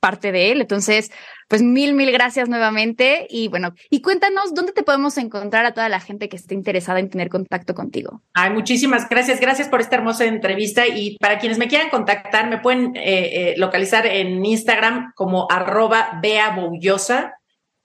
[0.00, 0.60] parte de él.
[0.60, 1.12] Entonces,
[1.46, 5.88] pues mil, mil gracias nuevamente y bueno, y cuéntanos dónde te podemos encontrar a toda
[5.88, 8.20] la gente que esté interesada en tener contacto contigo.
[8.34, 12.58] Ay, muchísimas gracias, gracias por esta hermosa entrevista y para quienes me quieran contactar, me
[12.58, 16.56] pueden eh, eh, localizar en Instagram como arroba Bea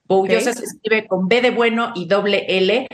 [0.08, 2.88] se escribe con B de bueno y doble L.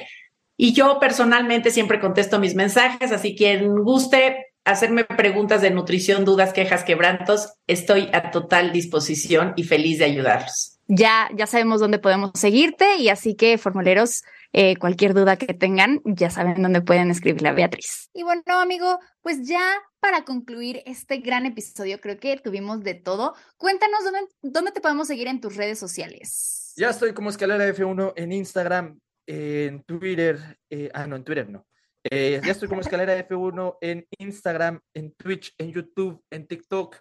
[0.57, 6.53] Y yo personalmente siempre contesto mis mensajes, así quien guste hacerme preguntas de nutrición, dudas,
[6.53, 10.79] quejas, quebrantos, estoy a total disposición y feliz de ayudarlos.
[10.87, 16.01] ya, ya sabemos dónde podemos seguirte y así que formuleros, eh, cualquier duda que tengan,
[16.03, 18.09] ya saben dónde pueden escribirle a Beatriz.
[18.13, 19.61] Y bueno, amigo, pues ya
[19.99, 23.35] para concluir este gran episodio, creo que tuvimos de todo.
[23.57, 26.58] Cuéntanos dónde, dónde te podemos seguir en tus redes sociales.
[26.79, 31.67] Ya estoy como Escalera F1 en Instagram, en Twitter, eh, ah, no, en Twitter no.
[32.09, 36.95] Eh, ya estoy como Escalera F1 en Instagram, en Twitch, en YouTube, en TikTok.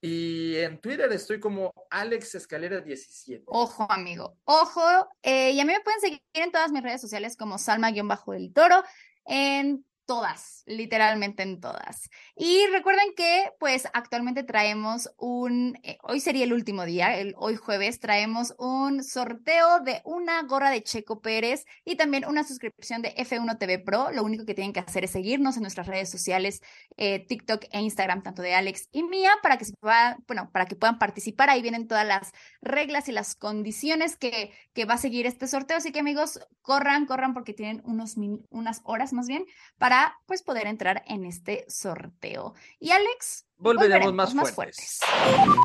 [0.00, 3.42] Y en Twitter estoy como Alex Escalera 17.
[3.48, 5.08] Ojo, amigo, ojo.
[5.24, 8.84] Eh, y a mí me pueden seguir en todas mis redes sociales como Salma-del Toro,
[9.24, 12.10] en todas, literalmente en todas.
[12.34, 17.54] Y recuerden que pues actualmente traemos un, eh, hoy sería el último día, el, hoy
[17.54, 23.14] jueves traemos un sorteo de una gorra de Checo Pérez y también una suscripción de
[23.14, 24.10] F1 TV Pro.
[24.10, 26.60] Lo único que tienen que hacer es seguirnos en nuestras redes sociales,
[26.96, 30.66] eh, TikTok e Instagram, tanto de Alex y mía, para que se puedan, bueno, para
[30.66, 31.50] que puedan participar.
[31.50, 32.32] Ahí vienen todas las
[32.62, 35.76] reglas y las condiciones que, que va a seguir este sorteo.
[35.76, 38.16] Así que amigos, corran, corran porque tienen unos
[38.50, 39.44] unas horas más bien
[39.78, 42.54] para pues poder entrar en este sorteo.
[42.78, 45.00] Y Alex, volveremos, más, fuertes.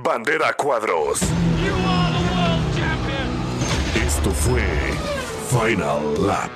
[0.03, 1.21] Bandera cuadros.
[3.95, 4.61] Esto fue
[5.49, 6.51] Final Lap.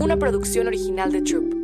[0.00, 1.59] Una producción original de Troop.